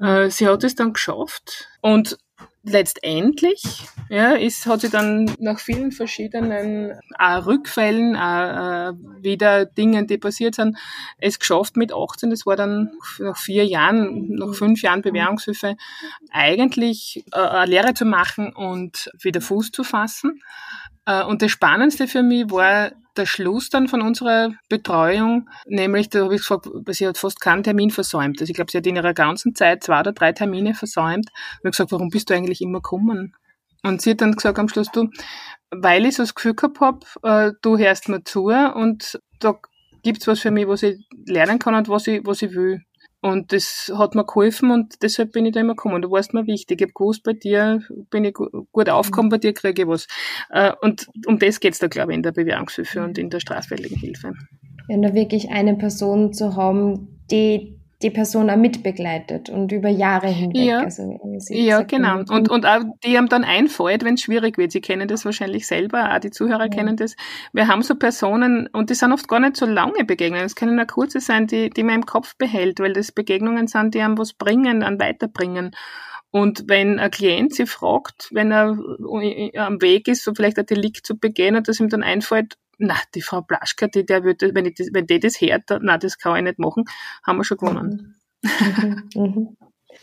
[0.00, 1.68] Äh, sie hat es dann geschafft.
[1.80, 2.18] Und
[2.64, 3.62] letztendlich
[4.08, 10.18] ja, ist, hat sie dann nach vielen verschiedenen äh, Rückfällen, äh, äh, wieder Dingen, die
[10.18, 10.78] passiert sind,
[11.18, 15.76] es geschafft mit 18, das war dann nach vier Jahren, nach fünf Jahren Bewährungshilfe,
[16.30, 20.40] eigentlich äh, eine Lehre zu machen und wieder Fuß zu fassen
[21.06, 26.34] und das Spannendste für mich war der Schluss dann von unserer Betreuung, nämlich, da habe
[26.34, 28.40] ich gesagt, sie hat fast keinen Termin versäumt.
[28.40, 31.30] Also ich glaube, sie hat in ihrer ganzen Zeit zwei oder drei Termine versäumt.
[31.62, 33.36] Und ich gesagt, warum bist du eigentlich immer gekommen?
[33.82, 35.10] Und sie hat dann gesagt am Schluss, du,
[35.70, 39.54] weil ich so das Gefühl gehabt habe, äh, du hörst mir zu und da
[40.02, 42.82] gibt's was für mich, was ich lernen kann und was ich, was ich will.
[43.24, 46.02] Und das hat mir geholfen und deshalb bin ich da immer gekommen.
[46.02, 46.82] Du warst mir wichtig.
[46.82, 50.06] Ich habe gewusst, bei dir bin ich gut aufgekommen, bei dir kriege ich was.
[50.50, 53.96] Äh, und um das geht's da, glaube ich, in der Bewährungshilfe und in der straffälligen
[53.96, 54.34] Hilfe.
[54.90, 60.28] Ja, da wirklich eine Person zu haben, die die Person auch mitbegleitet und über Jahre
[60.28, 60.62] hinweg.
[60.62, 62.18] Ja, also, ja genau.
[62.18, 64.72] Und, und auch die haben dann einfällt, wenn es schwierig wird.
[64.72, 66.68] Sie kennen das wahrscheinlich selber, auch die Zuhörer ja.
[66.68, 67.16] kennen das.
[67.54, 70.44] Wir haben so Personen, und die sind oft gar nicht so lange Begegnungen.
[70.44, 73.94] Es können auch kurze sein, die, die man im Kopf behält, weil das Begegnungen sind,
[73.94, 75.70] die einem was bringen, an weiterbringen.
[76.30, 78.76] Und wenn ein Klient sie fragt, wenn er
[79.56, 82.94] am Weg ist, so vielleicht ein Delikt zu begehen und das ihm dann einfällt, na,
[83.14, 86.18] die Frau Blaschka, die, der würde, wenn, ich das, wenn die das hört, na, das
[86.18, 86.84] kann ich nicht machen,
[87.26, 88.16] haben wir schon gewonnen.
[88.42, 89.10] Mhm.
[89.14, 89.56] Mhm.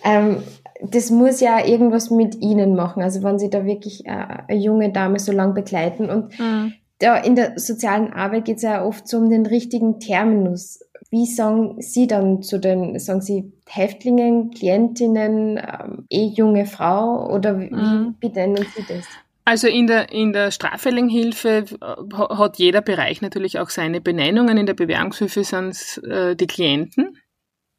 [0.04, 0.38] Ähm,
[0.82, 4.92] das muss ja irgendwas mit Ihnen machen, also wenn Sie da wirklich äh, eine junge
[4.92, 6.74] Dame so lang begleiten und mhm.
[7.00, 10.80] da in der sozialen Arbeit geht es ja oft so um den richtigen Terminus.
[11.10, 17.60] Wie sagen Sie dann zu den, sagen Sie Häftlingen, Klientinnen, ähm, eh junge Frau oder
[17.60, 18.16] wie, mhm.
[18.20, 19.06] wie benennen Sie das?
[19.52, 24.58] Also in der, in der Straffällinghilfe äh, hat jeder Bereich natürlich auch seine Benennungen.
[24.58, 27.18] In der Bewährungshilfe sind es äh, die Klienten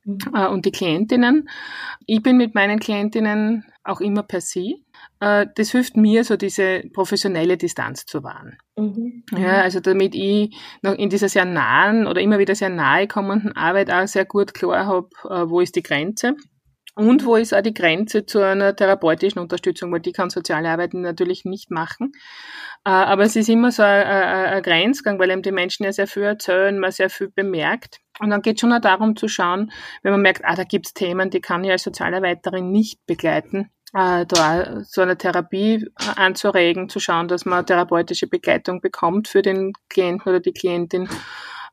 [0.05, 0.19] mhm.
[0.35, 1.49] äh, und die Klientinnen.
[2.05, 4.85] Ich bin mit meinen Klientinnen auch immer per Sie.
[5.21, 8.59] Äh, das hilft mir, so diese professionelle Distanz zu wahren.
[8.77, 9.25] Mhm.
[9.35, 13.57] Ja, also damit ich noch in dieser sehr nahen oder immer wieder sehr nahe kommenden
[13.57, 16.37] Arbeit auch sehr gut klar habe, äh, wo ist die Grenze
[16.95, 20.93] und wo ist auch die Grenze zu einer therapeutischen Unterstützung, weil die kann soziale Arbeit
[20.93, 22.13] natürlich nicht machen.
[22.85, 26.07] Äh, aber es ist immer so ein, ein Grenzgang, weil eben die Menschen ja sehr
[26.07, 28.01] viel erzählen, man sehr viel bemerkt.
[28.21, 30.87] Und dann geht es schon auch darum zu schauen, wenn man merkt, ah, da gibt
[30.87, 36.91] es Themen, die kann ich als Sozialarbeiterin nicht begleiten, äh, da so eine Therapie anzuregen,
[36.91, 41.09] zu schauen, dass man therapeutische Begleitung bekommt für den Klienten oder die Klientin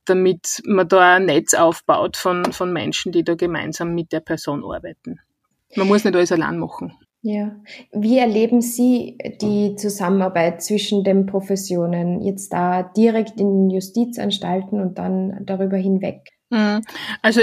[0.09, 4.63] damit man da ein Netz aufbaut von, von Menschen, die da gemeinsam mit der Person
[4.63, 5.19] arbeiten.
[5.75, 6.93] Man muss nicht alles allein machen.
[7.21, 7.55] Ja.
[7.91, 14.97] Wie erleben Sie die Zusammenarbeit zwischen den Professionen jetzt da direkt in den Justizanstalten und
[14.97, 16.29] dann darüber hinweg?
[16.49, 16.81] Mhm.
[17.21, 17.41] Also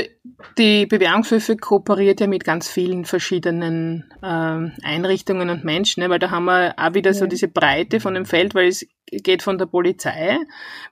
[0.59, 4.27] die Bewährungshilfe kooperiert ja mit ganz vielen verschiedenen äh,
[4.83, 6.11] Einrichtungen und Menschen, ne?
[6.11, 7.15] weil da haben wir auch wieder ja.
[7.15, 10.39] so diese Breite von dem Feld, weil es geht von der Polizei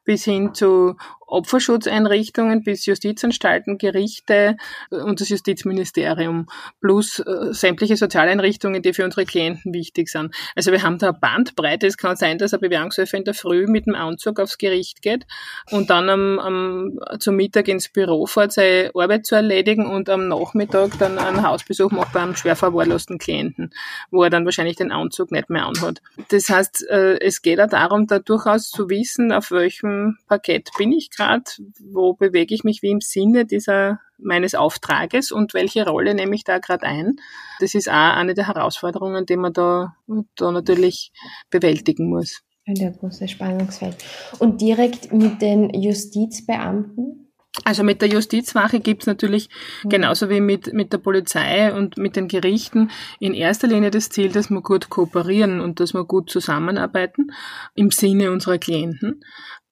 [0.05, 0.96] bis hin zu
[1.27, 4.57] Opferschutzeinrichtungen bis Justizanstalten, Gerichte
[4.90, 6.46] und das Justizministerium
[6.81, 10.35] plus äh, sämtliche Sozialeinrichtungen, die für unsere Klienten wichtig sind.
[10.55, 11.87] Also wir haben da eine Bandbreite.
[11.87, 15.27] Es kann sein, dass ein Bewährungshilfe in der Früh mit dem Anzug aufs Gericht geht
[15.70, 20.29] und dann am, am, zum Mittag ins Büro fährt, seine Arbeit zu erledigen und am
[20.29, 23.72] Nachmittag dann einen Hausbesuch macht beim schwer verwahrlosten Klienten,
[24.11, 26.00] wo er dann wahrscheinlich den Anzug nicht mehr anhat.
[26.29, 30.93] Das heißt, äh, es geht auch darum, da durchaus zu wissen, auf welchem Parkett bin
[30.93, 31.45] ich gerade,
[31.81, 36.45] wo bewege ich mich wie im Sinne dieser meines Auftrages und welche Rolle nehme ich
[36.45, 37.17] da gerade ein.
[37.61, 39.97] Das ist auch eine der Herausforderungen, die man da,
[40.37, 41.12] da natürlich
[41.51, 42.43] bewältigen muss.
[42.67, 43.97] Der große Spannungsfeld.
[44.38, 47.24] Und direkt mit den Justizbeamten?
[47.62, 49.49] Also mit der Justizwache gibt's natürlich
[49.85, 49.88] mhm.
[49.90, 52.90] genauso wie mit, mit der Polizei und mit den Gerichten
[53.21, 57.31] in erster Linie das Ziel, dass wir gut kooperieren und dass wir gut zusammenarbeiten
[57.75, 59.23] im Sinne unserer Klienten.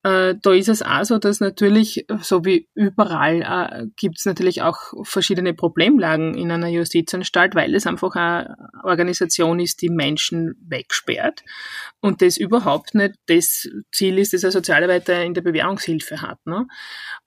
[0.05, 4.63] Äh, da ist es auch so, dass natürlich, so wie überall, äh, gibt es natürlich
[4.63, 11.45] auch verschiedene Problemlagen in einer Justizanstalt, weil es einfach eine Organisation ist, die Menschen wegsperrt
[12.01, 16.45] und das überhaupt nicht das Ziel ist, das ein Sozialarbeiter in der Bewährungshilfe hat.
[16.47, 16.67] Ne?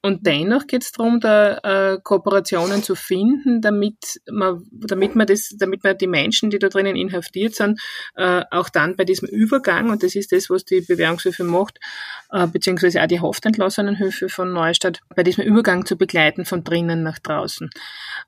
[0.05, 5.55] Und dennoch geht es darum, da äh, Kooperationen zu finden, damit man, damit man das,
[5.57, 7.81] damit man die Menschen, die da drinnen inhaftiert sind,
[8.15, 11.79] äh, auch dann bei diesem Übergang, und das ist das, was die Bewährungshilfe macht,
[12.29, 17.17] äh, beziehungsweise auch die Haftentlassenenhilfe von Neustadt, bei diesem Übergang zu begleiten von drinnen nach
[17.17, 17.71] draußen.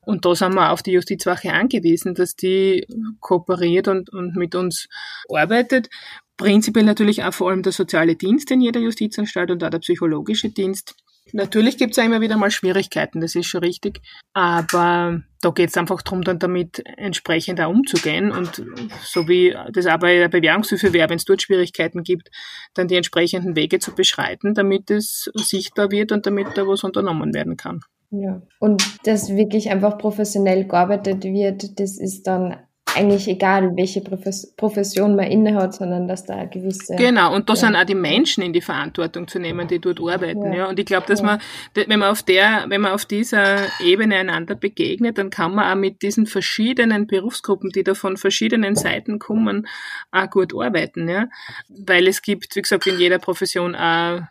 [0.01, 2.87] Und da sind wir auf die Justizwache angewiesen, dass die
[3.19, 4.87] kooperiert und, und mit uns
[5.29, 5.89] arbeitet.
[6.37, 10.49] Prinzipiell natürlich auch vor allem der soziale Dienst in jeder Justizanstalt und auch der psychologische
[10.49, 10.95] Dienst.
[11.33, 14.01] Natürlich gibt es ja immer wieder mal Schwierigkeiten, das ist schon richtig.
[14.33, 18.31] Aber da geht es einfach darum, dann damit entsprechend auch umzugehen.
[18.31, 18.63] Und
[19.03, 22.29] so wie das auch bei der Bewährungshilfe wäre, wenn es dort Schwierigkeiten gibt,
[22.73, 27.33] dann die entsprechenden Wege zu beschreiten, damit es sichtbar wird und damit da was unternommen
[27.33, 27.81] werden kann.
[28.09, 32.55] Ja, und dass wirklich einfach professionell gearbeitet wird, das ist dann
[32.95, 36.95] eigentlich egal, welche Profession man innehat, sondern dass da gewisse.
[36.95, 37.57] Genau, und da ja.
[37.57, 40.53] sind auch die Menschen in die Verantwortung zu nehmen, die dort arbeiten.
[40.53, 40.55] Ja.
[40.55, 40.69] ja.
[40.69, 41.25] Und ich glaube, dass ja.
[41.25, 41.39] man,
[41.73, 45.79] wenn man auf der, wenn man auf dieser Ebene einander begegnet, dann kann man auch
[45.79, 49.67] mit diesen verschiedenen Berufsgruppen, die da von verschiedenen Seiten kommen,
[50.11, 51.07] auch gut arbeiten.
[51.09, 51.27] Ja.
[51.69, 54.21] Weil es gibt, wie gesagt, in jeder Profession auch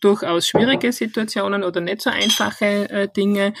[0.00, 3.52] durchaus schwierige Situationen oder nicht so einfache äh, Dinge.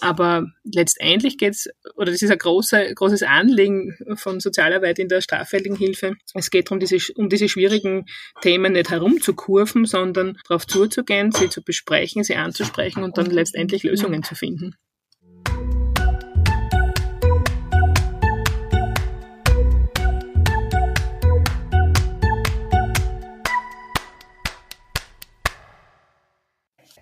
[0.00, 5.76] Aber letztendlich geht's oder das ist ein großer, großes Anliegen von Sozialarbeit in der straffälligen
[5.76, 6.14] Hilfe.
[6.34, 8.06] Es geht darum, diese, um diese schwierigen
[8.40, 14.22] Themen nicht herumzukurven, sondern darauf zuzugehen, sie zu besprechen, sie anzusprechen und dann letztendlich Lösungen
[14.22, 14.76] zu finden.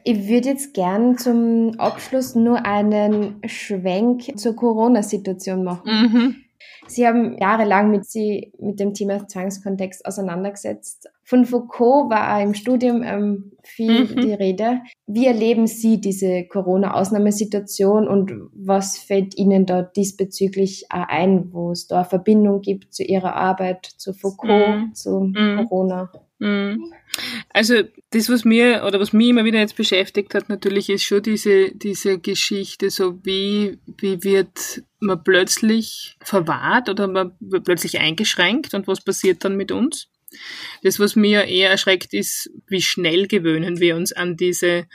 [0.07, 5.91] Ich würde jetzt gern zum Abschluss nur einen Schwenk zur Corona-Situation machen.
[5.91, 6.37] Mhm.
[6.87, 11.09] Sie haben jahrelang mit, Sie, mit dem Thema Zwangskontext auseinandergesetzt.
[11.23, 14.21] Von Foucault war im Studium ähm, viel mhm.
[14.21, 14.81] die Rede.
[15.07, 22.01] Wie erleben Sie diese Corona-Ausnahmesituation und was fällt Ihnen da diesbezüglich ein, wo es da
[22.01, 24.95] eine Verbindung gibt zu Ihrer Arbeit, zu Foucault, mhm.
[24.95, 25.67] zu mhm.
[25.69, 26.13] Corona?
[26.39, 26.93] Mhm.
[27.51, 31.23] Also das, was mir oder was mich immer wieder jetzt beschäftigt hat, natürlich ist schon
[31.23, 38.75] diese, diese Geschichte, so wie, wie wird man plötzlich verwahrt oder man wird plötzlich eingeschränkt
[38.75, 40.09] und was passiert dann mit uns?
[40.83, 44.87] Das, was mir eher erschreckt, ist, wie schnell gewöhnen wir uns an diese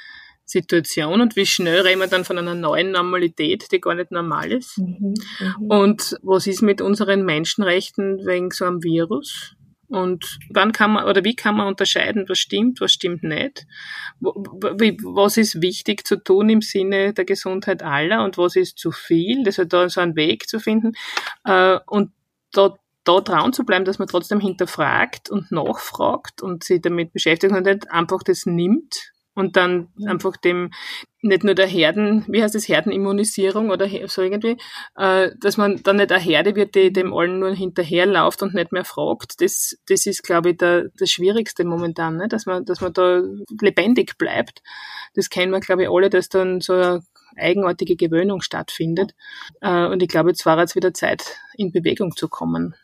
[0.44, 4.52] Situation und wie schnell reden wir dann von einer neuen Normalität, die gar nicht normal
[4.52, 4.78] ist.
[4.78, 5.66] Mhm, mhm.
[5.68, 9.56] und was ist mit unseren Menschenrechten wegen so einem Virus?
[9.90, 13.66] Und wann kann man oder wie kann man unterscheiden, was stimmt, was stimmt nicht?
[14.20, 19.44] Was ist wichtig zu tun im Sinne der Gesundheit aller und was ist zu viel?
[19.44, 20.94] Das hat da so einen Weg zu finden.
[21.44, 22.12] Äh, und
[22.52, 27.54] da, da trauen zu bleiben, dass man trotzdem hinterfragt und nachfragt und sich damit beschäftigt
[27.54, 30.72] und nicht einfach das nimmt und dann einfach dem
[31.22, 34.58] nicht nur der Herden, wie heißt das, Herdenimmunisierung oder so irgendwie,
[34.96, 38.72] äh, dass man dann nicht eine Herde wird, die dem allen nur hinterherläuft und nicht
[38.72, 39.42] mehr fragt.
[39.42, 42.28] Das, das ist, glaube ich, der, das Schwierigste momentan, ne?
[42.28, 43.22] dass man, dass man da
[43.62, 44.62] lebendig bleibt.
[45.14, 47.04] Das kennen wir, glaube ich, alle, dass dann so eine
[47.36, 49.14] eigenartige Gewöhnung stattfindet.
[49.62, 52.76] Äh, und ich glaube, jetzt war jetzt wieder Zeit, in Bewegung zu kommen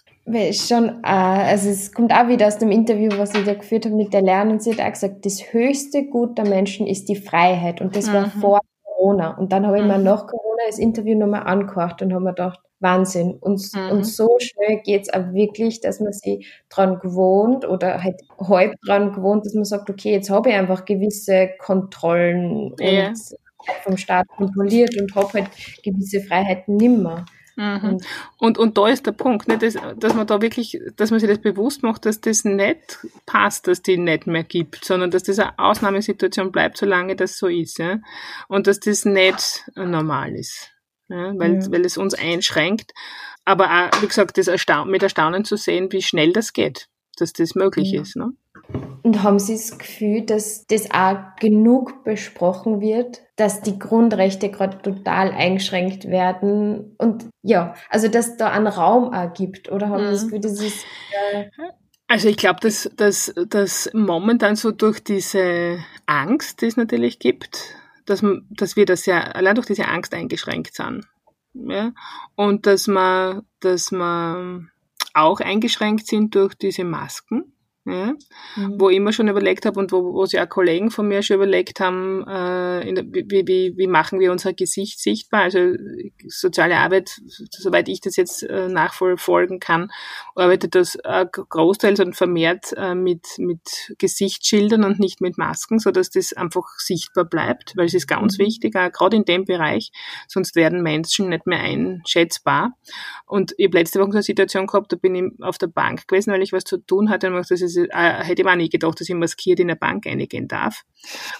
[0.54, 3.96] schon, äh, also es kommt auch wieder aus dem Interview, was ich da geführt habe
[3.96, 4.60] mit der Lernen.
[4.60, 7.82] Sie hat auch gesagt, das höchste Gut der Menschen ist die Freiheit.
[7.82, 8.14] Und das mhm.
[8.14, 9.38] war vor Corona.
[9.38, 9.90] Und dann habe ich mhm.
[9.90, 13.36] mir nach Corona das Interview nochmal angehört und habe mir gedacht, Wahnsinn.
[13.40, 13.92] Und, mhm.
[13.92, 19.14] und so schnell geht's auch wirklich, dass man sich dran gewohnt oder halt halb dran
[19.14, 23.10] gewohnt, dass man sagt, okay, jetzt habe ich einfach gewisse Kontrollen ja.
[23.10, 23.18] und
[23.84, 25.50] vom Staat kontrolliert und habe halt
[25.84, 27.26] gewisse Freiheiten nimmer.
[27.56, 28.02] Mhm.
[28.38, 31.30] Und, und da ist der Punkt, ne, dass, dass man da wirklich, dass man sich
[31.30, 35.40] das bewusst macht, dass das nicht passt, dass die nicht mehr gibt, sondern dass das
[35.40, 37.80] eine Ausnahmesituation bleibt, solange das so ist.
[37.80, 38.00] Ja?
[38.48, 40.72] Und dass das nicht normal ist,
[41.08, 41.34] ja?
[41.38, 41.72] Weil, ja.
[41.72, 42.94] weil es uns einschränkt.
[43.46, 46.88] Aber auch, wie gesagt, das Erstaun mit Erstaunen zu sehen, wie schnell das geht,
[47.18, 48.02] dass das möglich ja.
[48.02, 48.16] ist.
[48.16, 48.32] Ne?
[49.04, 54.82] Und haben Sie das Gefühl, dass das auch genug besprochen wird, dass die Grundrechte gerade
[54.82, 56.96] total eingeschränkt werden?
[56.98, 60.28] Und ja, also dass da einen Raum auch gibt, oder haben Sie das mhm.
[60.28, 60.86] Gefühl, das ist.
[61.32, 61.50] Äh
[62.08, 67.76] also ich glaube, dass, dass, dass momentan so durch diese Angst, die es natürlich gibt,
[68.06, 71.06] dass, dass wir das ja allein durch diese Angst eingeschränkt sind.
[71.54, 71.94] Ja?
[72.36, 74.70] Und dass man, dass man
[75.14, 77.55] auch eingeschränkt sind durch diese Masken
[77.86, 78.14] ja,
[78.56, 78.80] mhm.
[78.80, 81.36] wo ich immer schon überlegt habe und wo, wo sich auch Kollegen von mir schon
[81.36, 85.44] überlegt haben, äh, der, wie, wie, wie machen wir unser Gesicht sichtbar.
[85.44, 85.74] Also
[86.28, 87.22] soziale Arbeit,
[87.52, 89.92] soweit ich das jetzt äh, nachverfolgen kann,
[90.34, 95.92] arbeitet das äh, großteils und vermehrt äh, mit, mit Gesichtsschildern und nicht mit Masken, so
[95.92, 98.46] dass das einfach sichtbar bleibt, weil es ist ganz mhm.
[98.46, 99.92] wichtig, auch gerade in dem Bereich,
[100.28, 102.76] sonst werden Menschen nicht mehr einschätzbar.
[103.28, 106.08] Und ich habe letzte Woche so eine Situation gehabt, da bin ich auf der Bank
[106.08, 108.52] gewesen, weil ich was zu tun hatte und das ist ist, äh, hätte ich mir
[108.52, 110.84] auch nie gedacht, dass ich maskiert in eine Bank reingehen darf,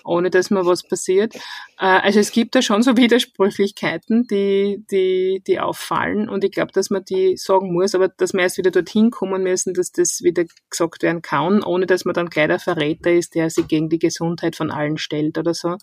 [0.04, 1.36] ohne dass mir was passiert.
[1.36, 6.72] Äh, also es gibt da schon so Widersprüchlichkeiten, die, die, die auffallen und ich glaube,
[6.74, 10.22] dass man die sagen muss, aber dass wir erst wieder dorthin kommen müssen, dass das
[10.24, 13.90] wieder gesagt werden kann, ohne dass man dann gleich der Verräter ist, der sich gegen
[13.90, 15.78] die Gesundheit von allen stellt oder so.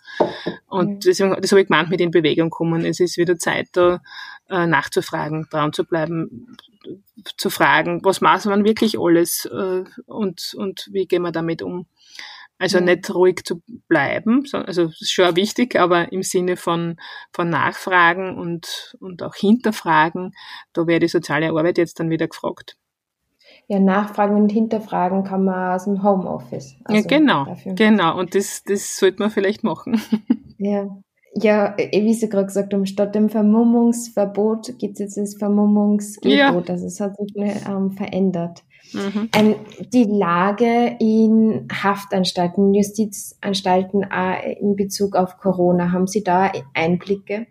[0.68, 2.84] Und deswegen, das habe ich gemeint mit in Bewegung kommen.
[2.84, 4.00] Es ist wieder Zeit, da
[4.48, 6.56] äh, nachzufragen, dran zu bleiben,
[7.36, 11.86] zu fragen, was macht man wirklich alles äh, und, und wie gehen wir damit um.
[12.58, 12.84] Also Ja.
[12.84, 16.96] nicht ruhig zu bleiben, so- also ist schon wichtig, aber im Sinne von,
[17.32, 20.32] von Nachfragen und, und auch Hinterfragen,
[20.72, 22.76] da wäre die soziale Arbeit jetzt dann wieder gefragt.
[23.66, 26.74] Ja, nachfragen und hinterfragen kann man aus dem Homeoffice.
[26.88, 28.18] ja, Also genau, dafür- genau.
[28.18, 30.00] Und das, das sollte man vielleicht machen.
[30.58, 30.86] Ja.
[31.34, 36.68] Ja, eh, wie Sie gerade gesagt haben, statt dem Vermummungsverbot gibt es jetzt das Vermummungsgebot.
[36.68, 38.62] Also es hat sich ähm, verändert.
[38.92, 39.28] Mhm.
[39.34, 39.54] Ähm,
[39.92, 47.46] die Lage in Haftanstalten, Justizanstalten äh, in Bezug auf Corona, haben Sie da Einblicke?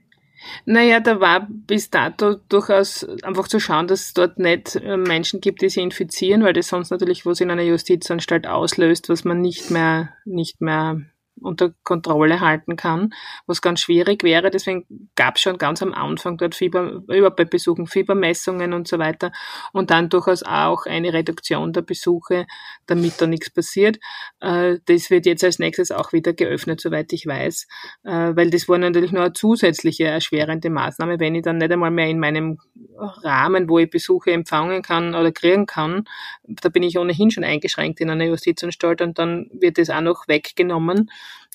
[0.65, 5.39] Naja, da war bis dato durchaus einfach zu schauen, dass es dort nicht äh, Menschen
[5.39, 9.41] gibt, die sie infizieren, weil das sonst natürlich was in einer Justizanstalt auslöst, was man
[9.41, 11.01] nicht mehr, nicht mehr
[11.39, 13.13] unter Kontrolle halten kann,
[13.47, 14.51] was ganz schwierig wäre.
[14.51, 18.99] Deswegen gab es schon ganz am Anfang dort Fieber, überhaupt bei Besuchen Fiebermessungen und so
[18.99, 19.31] weiter
[19.73, 22.45] und dann durchaus auch eine Reduktion der Besuche,
[22.85, 23.97] damit da nichts passiert.
[24.39, 27.67] Äh, Das wird jetzt als nächstes auch wieder geöffnet, soweit ich weiß,
[28.03, 31.91] äh, weil das war natürlich nur eine zusätzliche erschwerende Maßnahme, wenn ich dann nicht einmal
[31.91, 32.59] mehr in meinem
[32.97, 36.03] Rahmen, wo ich Besuche empfangen kann oder kriegen kann,
[36.43, 40.27] da bin ich ohnehin schon eingeschränkt in einer Justizanstalt und dann wird das auch noch
[40.27, 41.09] weggenommen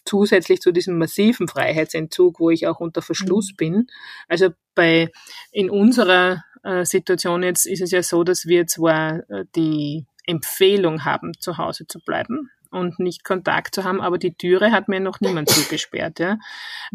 [0.06, 3.86] zusätzlich zu diesem massiven Freiheitsentzug, wo ich auch unter Verschluss bin.
[4.28, 5.10] Also bei
[5.52, 11.04] in unserer äh, Situation jetzt ist es ja so, dass wir zwar äh, die Empfehlung
[11.04, 15.00] haben, zu Hause zu bleiben und nicht Kontakt zu haben, aber die Türe hat mir
[15.00, 16.18] noch niemand zugesperrt.
[16.18, 16.38] Ja?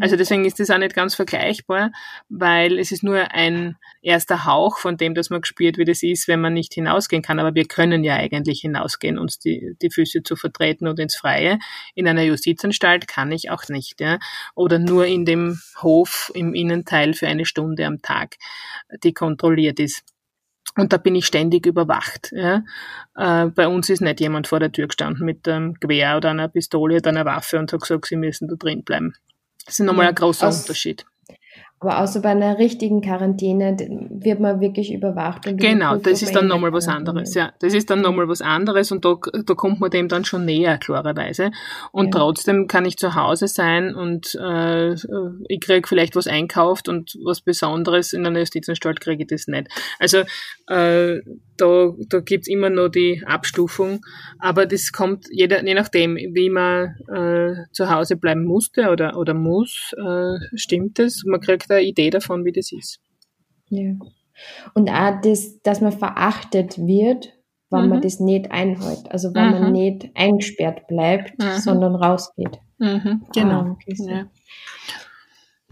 [0.00, 1.90] Also deswegen ist das auch nicht ganz vergleichbar,
[2.28, 6.28] weil es ist nur ein erster Hauch von dem, dass man gespürt, wie das ist,
[6.28, 7.40] wenn man nicht hinausgehen kann.
[7.40, 11.58] Aber wir können ja eigentlich hinausgehen, uns die, die Füße zu vertreten und ins Freie.
[11.94, 14.00] In einer Justizanstalt kann ich auch nicht.
[14.00, 14.18] Ja?
[14.54, 18.36] Oder nur in dem Hof im Innenteil für eine Stunde am Tag,
[19.02, 20.04] die kontrolliert ist.
[20.76, 22.32] Und da bin ich ständig überwacht.
[22.32, 22.62] Ja.
[23.14, 26.48] Äh, bei uns ist nicht jemand vor der Tür gestanden mit einem Gewehr oder einer
[26.48, 29.12] Pistole oder einer Waffe und hat gesagt, sie müssen da drin bleiben.
[29.66, 31.04] Das ist nochmal ein großer aus- Unterschied.
[31.82, 33.76] Aber außer bei einer richtigen Quarantäne
[34.08, 35.48] wird man wirklich überwacht.
[35.48, 37.34] Und Genau, das ist dann nochmal was anderes.
[37.34, 40.44] Ja, das ist dann nochmal was anderes und da, da kommt man dem dann schon
[40.44, 41.50] näher, klarerweise.
[41.90, 42.20] Und Ja.
[42.20, 44.92] trotzdem kann ich zu Hause sein und äh,
[45.48, 49.66] ich kriege vielleicht was einkauft und was Besonderes in einer Justizanstalt kriege ich das nicht.
[49.98, 50.18] Also
[50.68, 51.20] äh,
[51.56, 54.04] da, da gibt's immer noch die Abstufung,
[54.38, 59.34] aber das kommt jeder, je nachdem, wie man äh, zu Hause bleiben musste oder, oder
[59.34, 61.22] muss, äh, stimmt es.
[61.24, 63.00] Man kriegt eine Idee davon, wie das ist.
[63.68, 63.92] Ja.
[64.74, 67.32] Und auch das, dass man verachtet wird,
[67.70, 68.02] wenn man Mhm.
[68.02, 69.10] das nicht einhält.
[69.10, 69.72] Also wenn man Mhm.
[69.72, 71.58] nicht eingesperrt bleibt, Mhm.
[71.58, 72.58] sondern rausgeht.
[72.78, 73.60] Mhm, genau.
[73.60, 74.08] Ah, okay, so.
[74.10, 74.26] Ja.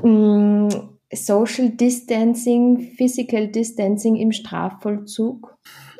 [0.02, 0.68] Mm,
[1.12, 5.56] Social Distancing, Physical Distancing im Strafvollzug.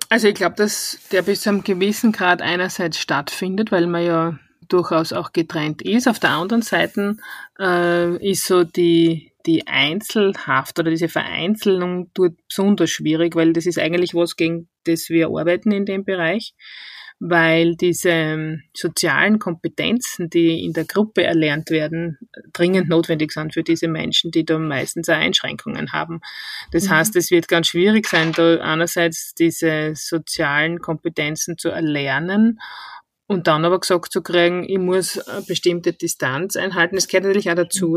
[0.09, 4.39] Also ich glaube, dass der bis zu einem gewissen Grad einerseits stattfindet, weil man ja
[4.69, 6.09] durchaus auch getrennt ist.
[6.09, 7.17] Auf der anderen Seite
[7.59, 13.79] äh, ist so die, die Einzelhaft oder diese Vereinzelung dort besonders schwierig, weil das ist
[13.79, 16.55] eigentlich was, gegen das wir arbeiten in dem Bereich,
[17.19, 22.19] weil diese ähm, sozialen Kompetenzen, die in der Gruppe erlernt werden,
[22.55, 26.21] dringend notwendig sind für diese Menschen, die da meistens auch Einschränkungen haben.
[26.73, 26.91] Das Mhm.
[26.91, 32.59] heißt, es wird ganz schwierig sein, da einerseits diese sozialen Kompetenzen zu erlernen
[33.31, 36.97] und dann aber gesagt zu kriegen, ich muss eine bestimmte Distanz einhalten.
[36.97, 37.97] Das gehört natürlich auch dazu,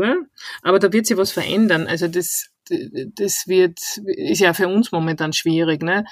[0.62, 1.88] aber da wird sich was verändern.
[1.88, 6.04] Also das, das wird, ist ja für uns momentan schwierig, ne?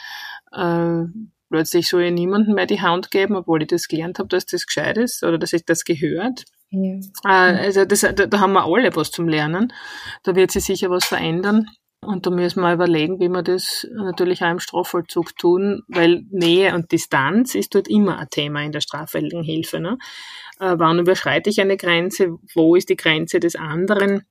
[0.50, 1.04] Äh,
[1.48, 4.66] plötzlich soll ich niemandem mehr die Hand geben, obwohl ich das gelernt habe, dass das
[4.66, 6.44] gescheit ist oder dass ich das gehört.
[6.70, 6.98] Ja.
[7.24, 9.72] Äh, Also das, da, da haben wir alle was zum Lernen.
[10.24, 11.68] Da wird sich sicher was verändern.
[12.04, 16.74] Und da müssen wir überlegen, wie wir das natürlich auch im Strafvollzug tun, weil Nähe
[16.74, 19.78] und Distanz ist dort immer ein Thema in der straffälligen Hilfe.
[19.78, 19.98] Ne?
[20.58, 22.38] Äh, wann überschreite ich eine Grenze?
[22.54, 24.22] Wo ist die Grenze des anderen?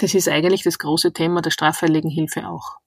[0.00, 2.78] Das ist eigentlich das große Thema der straffälligen Hilfe auch.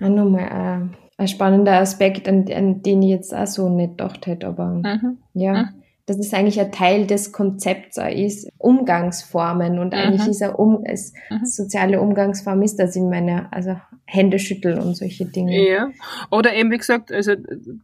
[0.00, 4.26] Auch nochmal ein, ein spannender Aspekt, an, an den ich jetzt auch so nicht gedacht
[4.26, 5.18] hätte, aber Mhm.
[5.34, 5.52] ja.
[5.64, 5.83] Mhm.
[6.06, 10.30] Dass es eigentlich ein Teil des Konzepts ist, Umgangsformen und eigentlich Mhm.
[10.30, 11.46] ist er um, es, Mhm.
[11.46, 13.76] soziale Umgangsform ist, dass ich meine, also
[14.06, 15.66] Hände schüttel und solche Dinge.
[15.68, 15.90] Ja.
[16.30, 17.32] Oder eben, wie gesagt, also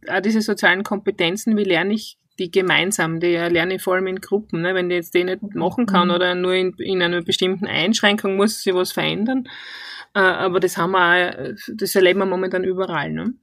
[0.07, 4.21] auch diese sozialen Kompetenzen, wie lerne ich die gemeinsam, die lerne ich vor allem in
[4.21, 4.61] Gruppen.
[4.61, 4.73] Ne?
[4.75, 6.13] Wenn ich jetzt die nicht machen kann Mhm.
[6.13, 9.47] oder nur in, in einer bestimmten Einschränkung muss sich was verändern.
[10.13, 13.11] Äh, aber das haben wir auch, das erleben wir momentan überall.
[13.11, 13.33] Ne?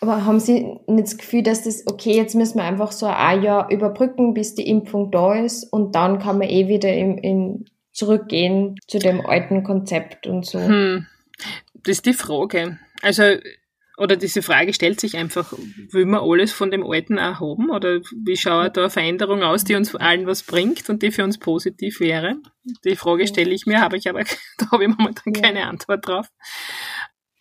[0.00, 3.42] Aber haben Sie nicht das Gefühl, dass das, okay, jetzt müssen wir einfach so ein
[3.42, 7.64] Jahr überbrücken, bis die Impfung da ist und dann kann man eh wieder in, in
[7.92, 10.58] zurückgehen zu dem alten Konzept und so.
[10.58, 11.06] Hm.
[11.74, 12.78] Das ist die Frage.
[13.02, 13.22] Also,
[13.98, 15.52] oder diese Frage stellt sich einfach,
[15.90, 17.70] will man alles von dem Alten auch haben?
[17.70, 21.24] Oder wie schaut da eine Veränderung aus, die uns allen was bringt und die für
[21.24, 22.36] uns positiv wäre?
[22.84, 24.24] Die Frage stelle ich mir, habe ich aber,
[24.58, 26.28] da habe ich momentan keine Antwort drauf.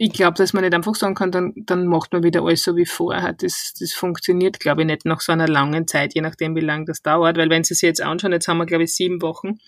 [0.03, 2.75] Ich glaube, dass man nicht einfach sagen kann, dann, dann macht man wieder alles so
[2.75, 3.33] wie vorher.
[3.33, 6.85] Das, das funktioniert, glaube ich, nicht nach so einer langen Zeit, je nachdem, wie lange
[6.85, 7.37] das dauert.
[7.37, 9.59] Weil wenn Sie sich jetzt anschauen, jetzt haben wir, glaube ich, sieben Wochen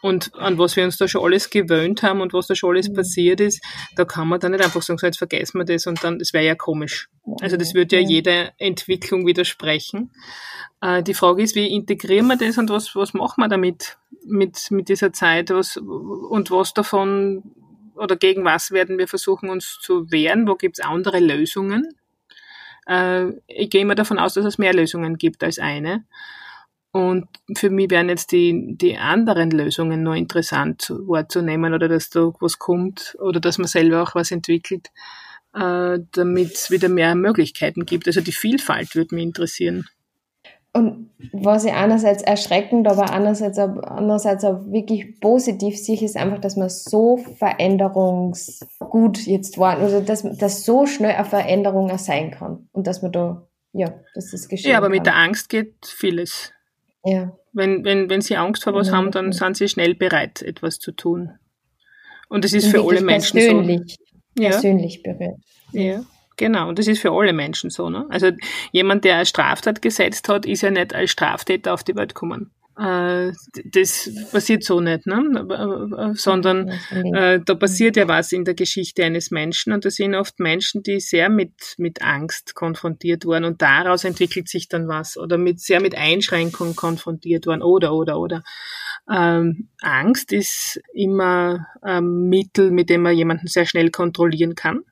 [0.00, 2.88] und an was wir uns da schon alles gewöhnt haben und was da schon alles
[2.88, 2.94] mhm.
[2.94, 3.62] passiert ist,
[3.96, 6.32] da kann man dann nicht einfach sagen, so jetzt vergessen wir das und dann, das
[6.32, 7.10] wäre ja komisch.
[7.42, 10.10] Also das würde ja jeder Entwicklung widersprechen.
[10.80, 14.70] Äh, die Frage ist, wie integrieren wir das und was, was machen wir damit, mit,
[14.70, 17.42] mit dieser Zeit was, und was davon
[17.94, 20.48] oder gegen was werden wir versuchen, uns zu wehren?
[20.48, 21.88] Wo gibt es andere Lösungen?
[22.86, 26.04] Äh, ich gehe immer davon aus, dass es mehr Lösungen gibt als eine.
[26.92, 32.32] Und für mich wären jetzt die, die anderen Lösungen nur interessant wahrzunehmen oder dass da
[32.40, 34.88] was kommt oder dass man selber auch was entwickelt,
[35.54, 38.08] äh, damit es wieder mehr Möglichkeiten gibt.
[38.08, 39.88] Also die Vielfalt würde mich interessieren.
[40.72, 46.38] Und was ich einerseits erschreckend, aber andererseits auch, andererseits auch wirklich positiv sehe, ist einfach,
[46.38, 52.30] dass man so veränderungsgut jetzt war, also dass, dass so schnell eine Veränderung auch sein
[52.30, 54.70] kann und dass man da, ja, dass das geschieht.
[54.70, 54.96] Ja, aber kann.
[54.96, 56.52] mit der Angst geht vieles.
[57.04, 57.36] Ja.
[57.52, 60.78] Wenn, wenn, wenn sie Angst vor was ja, haben, dann sind sie schnell bereit, etwas
[60.78, 61.32] zu tun.
[62.28, 63.98] Und das ist Und für alle Menschen persönlich,
[64.36, 64.44] so.
[64.44, 65.12] Persönlich ja.
[65.12, 65.36] bereit.
[65.72, 66.04] Ja.
[66.40, 67.90] Genau, und das ist für alle Menschen so.
[67.90, 68.06] Ne?
[68.08, 68.30] Also
[68.72, 72.50] jemand, der eine Straftat gesetzt hat, ist ja nicht als Straftäter auf die Welt gekommen.
[72.78, 73.32] Äh,
[73.66, 75.18] das passiert so nicht, ne?
[75.50, 80.14] Äh, sondern äh, da passiert ja was in der Geschichte eines Menschen und das sind
[80.14, 85.18] oft Menschen, die sehr mit, mit Angst konfrontiert wurden und daraus entwickelt sich dann was
[85.18, 88.42] oder mit sehr mit Einschränkungen konfrontiert worden oder oder oder.
[89.12, 94.84] Ähm, Angst ist immer ein Mittel, mit dem man jemanden sehr schnell kontrollieren kann.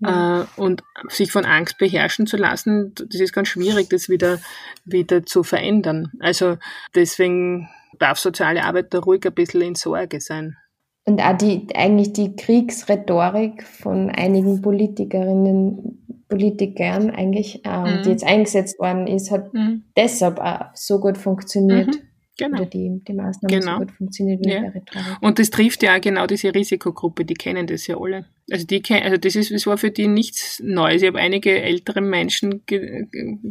[0.00, 0.42] Ja.
[0.42, 4.38] Äh, und sich von Angst beherrschen zu lassen, das ist ganz schwierig, das wieder,
[4.84, 6.12] wieder zu verändern.
[6.20, 6.58] Also
[6.94, 7.68] deswegen
[7.98, 10.56] darf soziale Arbeit da ruhig ein bisschen in Sorge sein.
[11.04, 18.02] Und auch die, eigentlich die Kriegsrhetorik von einigen Politikerinnen, Politikern eigentlich, ähm, mhm.
[18.04, 19.84] die jetzt eingesetzt worden ist, hat mhm.
[19.96, 21.86] deshalb auch so gut funktioniert.
[21.86, 22.07] Mhm.
[22.38, 22.58] Genau.
[22.58, 23.72] Oder die, die Maßnahmen genau.
[23.72, 24.72] so gut funktioniert wie ja.
[25.20, 28.26] Und das trifft ja auch genau diese Risikogruppe, die kennen das ja alle.
[28.50, 31.02] Also die also das ist, das war für die nichts Neues.
[31.02, 33.06] Ich habe einige ältere Menschen ge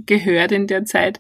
[0.06, 1.20] gehört in der Zeit,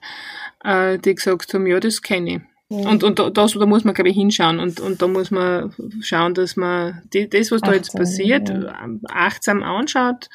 [0.63, 2.41] äh, die gesagt haben, ja, das kenne ich.
[2.70, 2.89] Ja.
[2.89, 5.74] Und, und da, das, da muss man, glaube ich, hinschauen und, und da muss man
[6.01, 8.89] schauen, dass man die, das, was da jetzt passiert, ja.
[9.09, 10.30] achtsam anschaut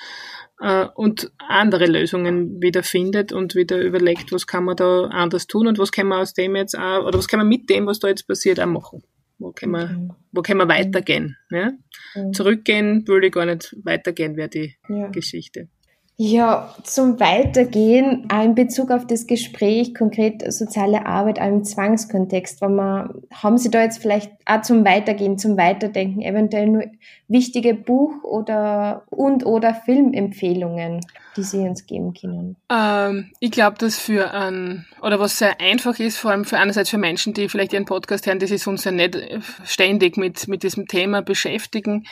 [0.62, 5.66] äh, und andere Lösungen wieder findet und wieder überlegt, was kann man da anders tun
[5.66, 7.98] und was kann man aus dem jetzt auch, oder was kann man mit dem, was
[7.98, 9.02] da jetzt passiert, auch machen.
[9.38, 10.08] Wo können wir, okay.
[10.30, 11.36] wo können wir weitergehen?
[11.50, 11.72] Ja?
[12.14, 12.32] Mhm.
[12.32, 15.08] Zurückgehen würde ich gar nicht weitergehen, wäre die ja.
[15.08, 15.68] Geschichte.
[16.16, 22.76] Ja, zum Weitergehen, in Bezug auf das Gespräch, konkret soziale Arbeit, auch im Zwangskontext, wenn
[22.76, 26.84] man, haben Sie da jetzt vielleicht auch zum Weitergehen, zum Weiterdenken, eventuell nur
[27.28, 31.00] wichtige Buch- oder und oder Filmempfehlungen?
[31.36, 32.56] die Sie uns geben können?
[32.70, 36.90] Ähm, ich glaube, dass für ein, oder was sehr einfach ist, vor allem für einerseits
[36.90, 39.18] für Menschen, die vielleicht Ihren Podcast hören, das ist uns ja nicht
[39.64, 42.04] ständig mit, mit diesem Thema beschäftigen.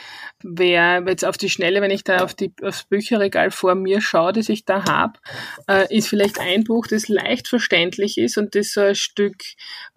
[0.43, 4.31] Wer jetzt auf die Schnelle, wenn ich da auf die, aufs Bücherregal vor mir schaue,
[4.31, 5.19] das ich da habe,
[5.67, 9.35] äh, ist vielleicht ein Buch, das leicht verständlich ist und das so ein Stück,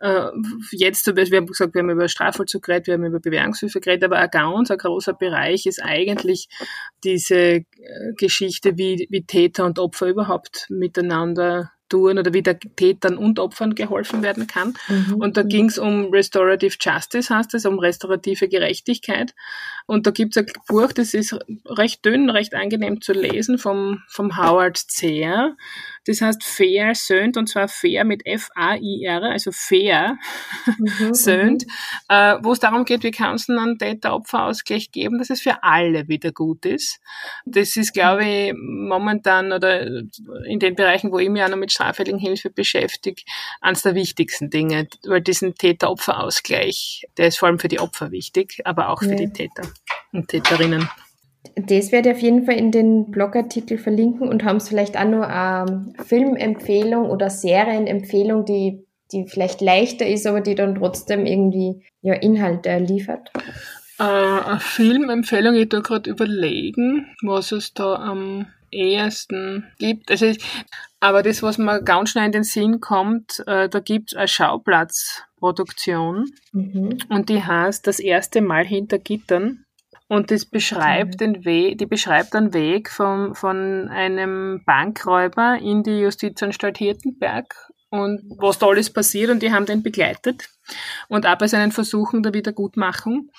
[0.01, 0.27] äh,
[0.73, 4.17] jetzt, wir haben gesagt, wir haben über Strafvollzug geredet, wir haben über Bewährungshilfe geredet, aber
[4.17, 6.49] ein ganz ein großer Bereich ist eigentlich
[7.05, 7.65] diese äh,
[8.17, 13.77] Geschichte, wie, wie Täter und Opfer überhaupt miteinander tun oder wie der Tätern und Opfern
[13.77, 14.75] geholfen werden kann.
[14.89, 15.15] Mhm.
[15.15, 19.33] Und da ging es um Restorative Justice, heißt es, um restaurative Gerechtigkeit.
[19.87, 24.03] Und da gibt es ein Buch, das ist recht dünn, recht angenehm zu lesen, vom,
[24.09, 25.57] vom Howard Zehr.
[26.07, 30.17] Das heißt Fair Söhnt und zwar Fair mit F-A-I-R, also Fair
[30.77, 32.15] mhm, Söhnt, mhm.
[32.15, 36.09] äh, wo es darum geht, wie kann es einen Täter-Opfer-Ausgleich geben, dass es für alle
[36.09, 37.01] wieder gut ist.
[37.45, 39.87] Das ist, glaube ich, momentan oder
[40.47, 43.23] in den Bereichen, wo ich mich auch noch mit straffälligen Hilfe beschäftige,
[43.61, 48.61] eines der wichtigsten Dinge, weil diesen Täter-Opfer-Ausgleich, der ist vor allem für die Opfer wichtig,
[48.65, 49.17] aber auch für ja.
[49.17, 49.63] die Täter
[50.13, 50.89] und Täterinnen.
[51.57, 55.05] Das werde ich auf jeden Fall in den Blogartikel verlinken und haben es vielleicht auch
[55.05, 61.85] nur eine Filmempfehlung oder Serienempfehlung, die, die vielleicht leichter ist, aber die dann trotzdem irgendwie
[62.01, 63.31] ja, Inhalte liefert.
[63.99, 70.11] Äh, eine Filmempfehlung, ich da gerade überlegen, was es da am ehesten gibt.
[70.11, 70.45] Also ich,
[71.01, 74.29] aber das, was mir ganz schnell in den Sinn kommt, äh, da gibt es eine
[74.29, 76.99] Schauplatzproduktion mhm.
[77.09, 79.64] und die heißt Das erste Mal hinter Gittern
[80.07, 85.99] Und das beschreibt den Weg, die beschreibt einen Weg vom, von einem Bankräuber in die
[86.01, 90.49] Justizanstalt Hirtenberg und was da alles passiert und die haben den begleitet
[91.09, 93.31] und auch bei seinen Versuchen der Wiedergutmachung.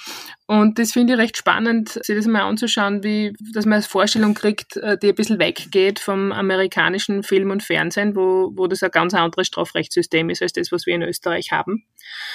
[0.47, 4.33] Und das finde ich recht spannend, sich das mal anzuschauen, wie, dass man eine Vorstellung
[4.33, 8.91] kriegt, äh, die ein bisschen weggeht vom amerikanischen Film und Fernsehen, wo, wo das ein
[8.91, 11.83] ganz anderes Strafrechtssystem ist als das, was wir in Österreich haben.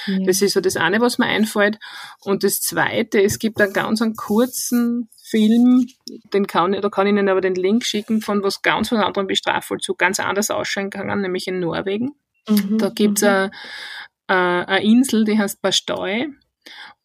[0.06, 0.18] Ja.
[0.26, 1.78] Das ist so das eine, was mir einfällt.
[2.20, 5.86] Und das zweite, es gibt einen ganz einen kurzen Film,
[6.32, 9.26] den kann, da kann ich Ihnen aber den Link schicken, von was ganz von anderen
[9.26, 12.12] Bestrafvollzug ganz anders ausschauen kann, nämlich in Norwegen.
[12.48, 13.50] Mhm, da gibt's mhm.
[14.26, 16.28] eine, eine Insel, die heißt Bastøy.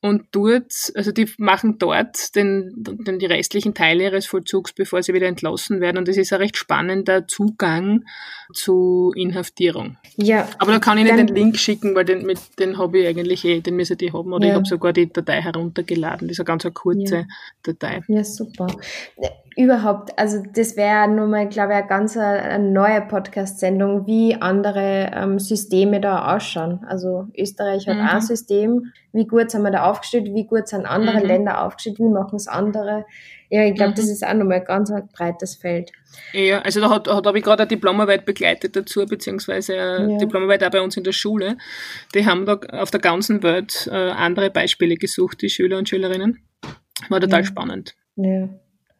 [0.05, 5.15] Und dort, also die machen dort den, den, die restlichen Teile ihres Vollzugs, bevor sie
[5.15, 5.97] wieder entlassen werden.
[5.97, 8.05] Und das ist ein recht spannender Zugang
[8.53, 9.97] zu Inhaftierung.
[10.15, 10.47] Ja.
[10.59, 13.43] Aber da kann ich Ihnen den Link schicken, weil den, mit, den habe ich eigentlich
[13.45, 14.31] eh, den müssen die haben.
[14.31, 14.51] Oder ja.
[14.51, 16.27] ich habe sogar die Datei heruntergeladen.
[16.27, 17.25] Das ist eine ganz eine kurze ja.
[17.63, 18.03] Datei.
[18.07, 18.67] Ja, super
[19.55, 25.11] überhaupt, also das wäre nur mal, glaube ich, eine ganz eine neue Podcast-Sendung, wie andere
[25.13, 26.83] ähm, Systeme da ausschauen.
[26.87, 28.01] Also Österreich hat mhm.
[28.01, 31.25] ein System, wie gut sind wir da aufgestellt, wie gut sind andere mhm.
[31.25, 33.05] Länder aufgestellt, wie machen es andere.
[33.49, 33.95] Ja, ich glaube, mhm.
[33.95, 35.93] das ist auch nochmal ein ganz ein breites Feld.
[36.33, 40.17] Ja, also da, hat, hat habe ich gerade eine Diplomarbeit begleitet dazu, beziehungsweise eine ja.
[40.17, 41.57] Diplomarbeit auch bei uns in der Schule.
[42.13, 46.39] Die haben da auf der ganzen Welt äh, andere Beispiele gesucht, die Schüler und Schülerinnen.
[47.07, 47.45] War total ja.
[47.45, 47.95] spannend.
[48.17, 48.49] Ja.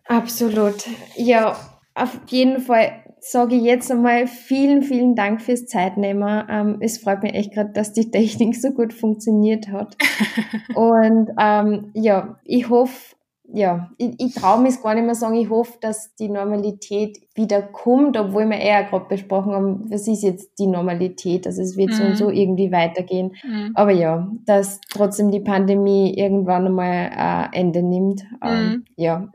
[0.06, 0.86] Absolut.
[1.16, 1.58] Ja,
[1.96, 6.46] auf jeden Fall sage ich jetzt einmal vielen, vielen Dank fürs Zeitnehmen.
[6.48, 9.98] Ähm, es freut mich echt gerade, dass die Technik so gut funktioniert hat.
[10.76, 13.16] Und ähm, ja, ich hoffe,
[13.52, 17.64] ja, ich, ich traue mich gar nicht mehr sagen, ich hoffe, dass die Normalität wieder
[17.64, 21.48] kommt, obwohl wir eher gerade besprochen haben, was ist jetzt die Normalität?
[21.48, 21.94] Also es wird mhm.
[21.94, 22.16] so und mhm.
[22.16, 23.36] so irgendwie weitergehen.
[23.44, 23.72] Mhm.
[23.74, 28.24] Aber ja, dass trotzdem die Pandemie irgendwann einmal äh, Ende nimmt.
[28.44, 28.86] Ähm, mhm.
[28.98, 29.30] Ja.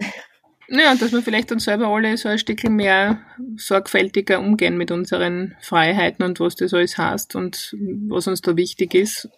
[0.73, 3.19] Ja, dass wir vielleicht dann selber alle so ein Stückchen mehr
[3.57, 7.77] sorgfältiger umgehen mit unseren Freiheiten und was das alles heißt und
[8.09, 9.29] was uns da wichtig ist.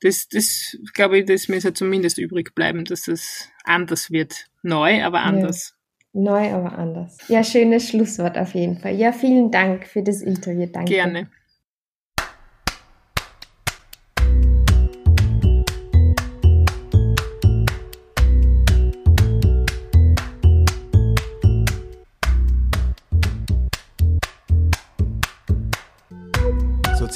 [0.00, 4.46] Das, das glaube ich, das muss ja zumindest übrig bleiben, dass es anders wird.
[4.62, 5.74] Neu, aber anders.
[6.14, 6.22] Ja.
[6.22, 7.18] Neu, aber anders.
[7.28, 8.94] Ja, schönes Schlusswort auf jeden Fall.
[8.94, 10.66] Ja, vielen Dank für das Interview.
[10.72, 10.94] Danke.
[10.94, 11.30] Gerne.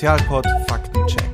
[0.02, 1.31] Sozialpod Faktencheck.